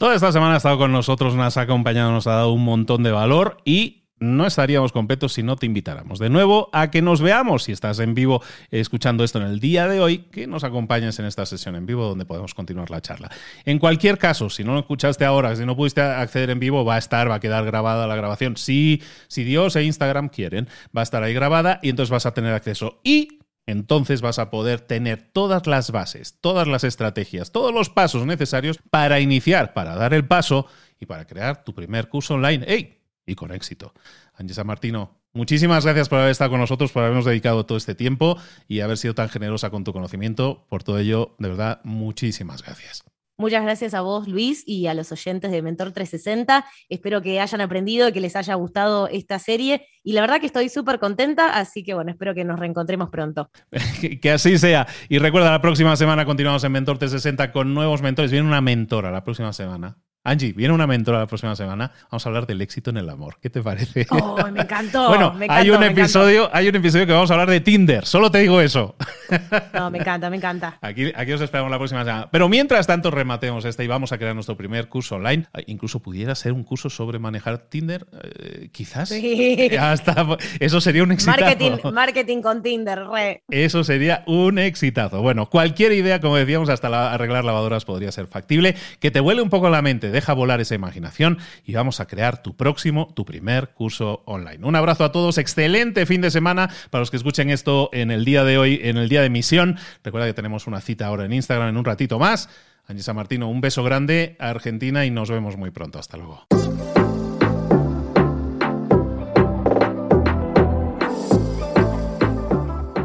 Toda 0.00 0.14
esta 0.14 0.32
semana 0.32 0.54
ha 0.54 0.56
estado 0.56 0.78
con 0.78 0.92
nosotros, 0.92 1.34
nos 1.34 1.58
ha 1.58 1.60
acompañado, 1.60 2.10
nos 2.10 2.26
ha 2.26 2.30
dado 2.30 2.52
un 2.52 2.64
montón 2.64 3.02
de 3.02 3.12
valor 3.12 3.58
y 3.66 4.06
no 4.18 4.46
estaríamos 4.46 4.92
completos 4.92 5.34
si 5.34 5.42
no 5.42 5.56
te 5.56 5.66
invitáramos 5.66 6.18
de 6.18 6.30
nuevo 6.30 6.70
a 6.72 6.90
que 6.90 7.02
nos 7.02 7.20
veamos. 7.20 7.64
Si 7.64 7.72
estás 7.72 7.98
en 7.98 8.14
vivo 8.14 8.42
escuchando 8.70 9.24
esto 9.24 9.42
en 9.42 9.44
el 9.44 9.60
día 9.60 9.88
de 9.88 10.00
hoy, 10.00 10.20
que 10.32 10.46
nos 10.46 10.64
acompañes 10.64 11.18
en 11.18 11.26
esta 11.26 11.44
sesión 11.44 11.76
en 11.76 11.84
vivo 11.84 12.06
donde 12.06 12.24
podemos 12.24 12.54
continuar 12.54 12.90
la 12.90 13.02
charla. 13.02 13.30
En 13.66 13.78
cualquier 13.78 14.16
caso, 14.16 14.48
si 14.48 14.64
no 14.64 14.72
lo 14.72 14.78
escuchaste 14.78 15.26
ahora, 15.26 15.54
si 15.54 15.66
no 15.66 15.76
pudiste 15.76 16.00
acceder 16.00 16.48
en 16.48 16.60
vivo, 16.60 16.82
va 16.82 16.94
a 16.94 16.98
estar, 16.98 17.30
va 17.30 17.34
a 17.34 17.40
quedar 17.40 17.66
grabada 17.66 18.06
la 18.06 18.16
grabación. 18.16 18.56
Si, 18.56 19.02
si 19.28 19.44
Dios 19.44 19.76
e 19.76 19.84
Instagram 19.84 20.30
quieren, 20.30 20.66
va 20.96 21.02
a 21.02 21.04
estar 21.04 21.22
ahí 21.22 21.34
grabada 21.34 21.78
y 21.82 21.90
entonces 21.90 22.10
vas 22.10 22.24
a 22.24 22.32
tener 22.32 22.54
acceso. 22.54 23.00
Y 23.04 23.39
entonces 23.70 24.20
vas 24.20 24.38
a 24.38 24.50
poder 24.50 24.80
tener 24.80 25.22
todas 25.32 25.66
las 25.66 25.90
bases, 25.90 26.38
todas 26.40 26.68
las 26.68 26.84
estrategias, 26.84 27.52
todos 27.52 27.72
los 27.72 27.90
pasos 27.90 28.26
necesarios 28.26 28.78
para 28.90 29.20
iniciar, 29.20 29.72
para 29.72 29.94
dar 29.94 30.14
el 30.14 30.26
paso 30.26 30.66
y 30.98 31.06
para 31.06 31.26
crear 31.26 31.64
tu 31.64 31.74
primer 31.74 32.08
curso 32.08 32.34
online. 32.34 32.64
¡Ey! 32.68 32.98
Y 33.26 33.34
con 33.34 33.52
éxito. 33.52 33.94
Angesa 34.34 34.64
Martino, 34.64 35.20
muchísimas 35.32 35.84
gracias 35.84 36.08
por 36.08 36.18
haber 36.18 36.32
estado 36.32 36.50
con 36.50 36.60
nosotros, 36.60 36.92
por 36.92 37.04
habernos 37.04 37.24
dedicado 37.24 37.64
todo 37.64 37.78
este 37.78 37.94
tiempo 37.94 38.36
y 38.66 38.80
haber 38.80 38.98
sido 38.98 39.14
tan 39.14 39.28
generosa 39.28 39.70
con 39.70 39.84
tu 39.84 39.92
conocimiento. 39.92 40.66
Por 40.68 40.82
todo 40.82 40.98
ello, 40.98 41.34
de 41.38 41.48
verdad, 41.48 41.80
muchísimas 41.84 42.62
gracias. 42.62 43.04
Muchas 43.40 43.62
gracias 43.62 43.94
a 43.94 44.02
vos, 44.02 44.28
Luis, 44.28 44.62
y 44.66 44.86
a 44.86 44.92
los 44.92 45.10
oyentes 45.12 45.50
de 45.50 45.62
Mentor 45.62 45.92
360. 45.92 46.66
Espero 46.90 47.22
que 47.22 47.40
hayan 47.40 47.62
aprendido 47.62 48.06
y 48.06 48.12
que 48.12 48.20
les 48.20 48.36
haya 48.36 48.54
gustado 48.54 49.08
esta 49.08 49.38
serie. 49.38 49.86
Y 50.04 50.12
la 50.12 50.20
verdad 50.20 50.40
que 50.40 50.46
estoy 50.46 50.68
súper 50.68 50.98
contenta, 50.98 51.56
así 51.56 51.82
que 51.82 51.94
bueno, 51.94 52.10
espero 52.10 52.34
que 52.34 52.44
nos 52.44 52.60
reencontremos 52.60 53.08
pronto. 53.08 53.50
que 54.20 54.30
así 54.30 54.58
sea. 54.58 54.86
Y 55.08 55.16
recuerda, 55.16 55.52
la 55.52 55.62
próxima 55.62 55.96
semana 55.96 56.26
continuamos 56.26 56.62
en 56.64 56.72
Mentor 56.72 56.98
360 56.98 57.50
con 57.50 57.72
nuevos 57.72 58.02
mentores. 58.02 58.30
Viene 58.30 58.46
una 58.46 58.60
mentora 58.60 59.10
la 59.10 59.24
próxima 59.24 59.54
semana. 59.54 59.96
Angie, 60.22 60.52
viene 60.52 60.74
una 60.74 60.86
mentora 60.86 61.18
la 61.20 61.26
próxima 61.26 61.56
semana. 61.56 61.92
Vamos 62.10 62.26
a 62.26 62.28
hablar 62.28 62.46
del 62.46 62.60
éxito 62.60 62.90
en 62.90 62.98
el 62.98 63.08
amor. 63.08 63.38
¿Qué 63.40 63.48
te 63.48 63.62
parece? 63.62 64.06
Oh, 64.10 64.36
me 64.52 64.60
encantó. 64.64 65.08
bueno, 65.08 65.32
me 65.32 65.46
hay 65.48 65.70
un 65.70 65.82
episodio, 65.82 66.50
hay 66.52 66.68
un 66.68 66.76
episodio 66.76 67.06
que 67.06 67.12
vamos 67.12 67.30
a 67.30 67.34
hablar 67.34 67.48
de 67.48 67.60
Tinder. 67.60 68.04
Solo 68.04 68.30
te 68.30 68.38
digo 68.38 68.60
eso. 68.60 68.96
no, 69.72 69.90
me 69.90 69.96
encanta, 69.96 70.28
me 70.28 70.36
encanta. 70.36 70.76
Aquí, 70.82 71.10
aquí 71.16 71.32
os 71.32 71.40
esperamos 71.40 71.70
la 71.70 71.78
próxima 71.78 72.04
semana. 72.04 72.28
Pero 72.30 72.50
mientras 72.50 72.86
tanto 72.86 73.10
rematemos 73.10 73.64
este 73.64 73.82
y 73.82 73.86
vamos 73.86 74.12
a 74.12 74.18
crear 74.18 74.34
nuestro 74.34 74.58
primer 74.58 74.88
curso 74.88 75.14
online. 75.14 75.46
Incluso 75.66 76.00
pudiera 76.00 76.34
ser 76.34 76.52
un 76.52 76.64
curso 76.64 76.90
sobre 76.90 77.18
manejar 77.18 77.56
Tinder, 77.70 78.06
eh, 78.22 78.68
quizás. 78.72 79.08
Sí. 79.08 79.70
Hasta, 79.80 80.36
eso 80.58 80.82
sería 80.82 81.02
un 81.02 81.12
exitazo. 81.12 81.40
Marketing, 81.40 81.72
marketing 81.94 82.42
con 82.42 82.62
Tinder, 82.62 83.06
re. 83.06 83.42
Eso 83.48 83.84
sería 83.84 84.22
un 84.26 84.58
exitazo. 84.58 85.22
Bueno, 85.22 85.48
cualquier 85.48 85.92
idea, 85.92 86.20
como 86.20 86.36
decíamos, 86.36 86.68
hasta 86.68 87.10
arreglar 87.10 87.46
lavadoras 87.46 87.86
podría 87.86 88.12
ser 88.12 88.26
factible. 88.26 88.76
Que 88.98 89.10
te 89.10 89.22
huele 89.22 89.40
un 89.40 89.48
poco 89.48 89.70
la 89.70 89.80
mente 89.80 90.09
Deja 90.10 90.32
volar 90.32 90.60
esa 90.60 90.74
imaginación 90.74 91.38
y 91.64 91.74
vamos 91.74 92.00
a 92.00 92.06
crear 92.06 92.42
tu 92.42 92.56
próximo, 92.56 93.12
tu 93.14 93.24
primer 93.24 93.70
curso 93.70 94.22
online. 94.26 94.64
Un 94.64 94.76
abrazo 94.76 95.04
a 95.04 95.12
todos, 95.12 95.38
excelente 95.38 96.06
fin 96.06 96.20
de 96.20 96.30
semana 96.30 96.70
para 96.90 97.00
los 97.00 97.10
que 97.10 97.16
escuchen 97.16 97.50
esto 97.50 97.90
en 97.92 98.10
el 98.10 98.24
día 98.24 98.44
de 98.44 98.58
hoy, 98.58 98.80
en 98.82 98.96
el 98.96 99.08
día 99.08 99.20
de 99.20 99.26
emisión. 99.26 99.78
Recuerda 100.04 100.26
que 100.26 100.34
tenemos 100.34 100.66
una 100.66 100.80
cita 100.80 101.06
ahora 101.06 101.24
en 101.24 101.32
Instagram 101.32 101.68
en 101.68 101.76
un 101.76 101.84
ratito 101.84 102.18
más. 102.18 102.48
Angie 102.86 103.12
Martino, 103.12 103.48
un 103.48 103.60
beso 103.60 103.84
grande 103.84 104.36
a 104.40 104.50
Argentina 104.50 105.06
y 105.06 105.10
nos 105.10 105.30
vemos 105.30 105.56
muy 105.56 105.70
pronto. 105.70 105.98
Hasta 105.98 106.16
luego. 106.16 106.46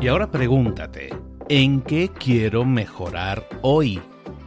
Y 0.02 0.08
ahora 0.08 0.30
pregúntate, 0.30 1.10
¿en 1.50 1.82
qué 1.82 2.10
quiero 2.10 2.64
mejorar 2.64 3.48
hoy? 3.64 4.00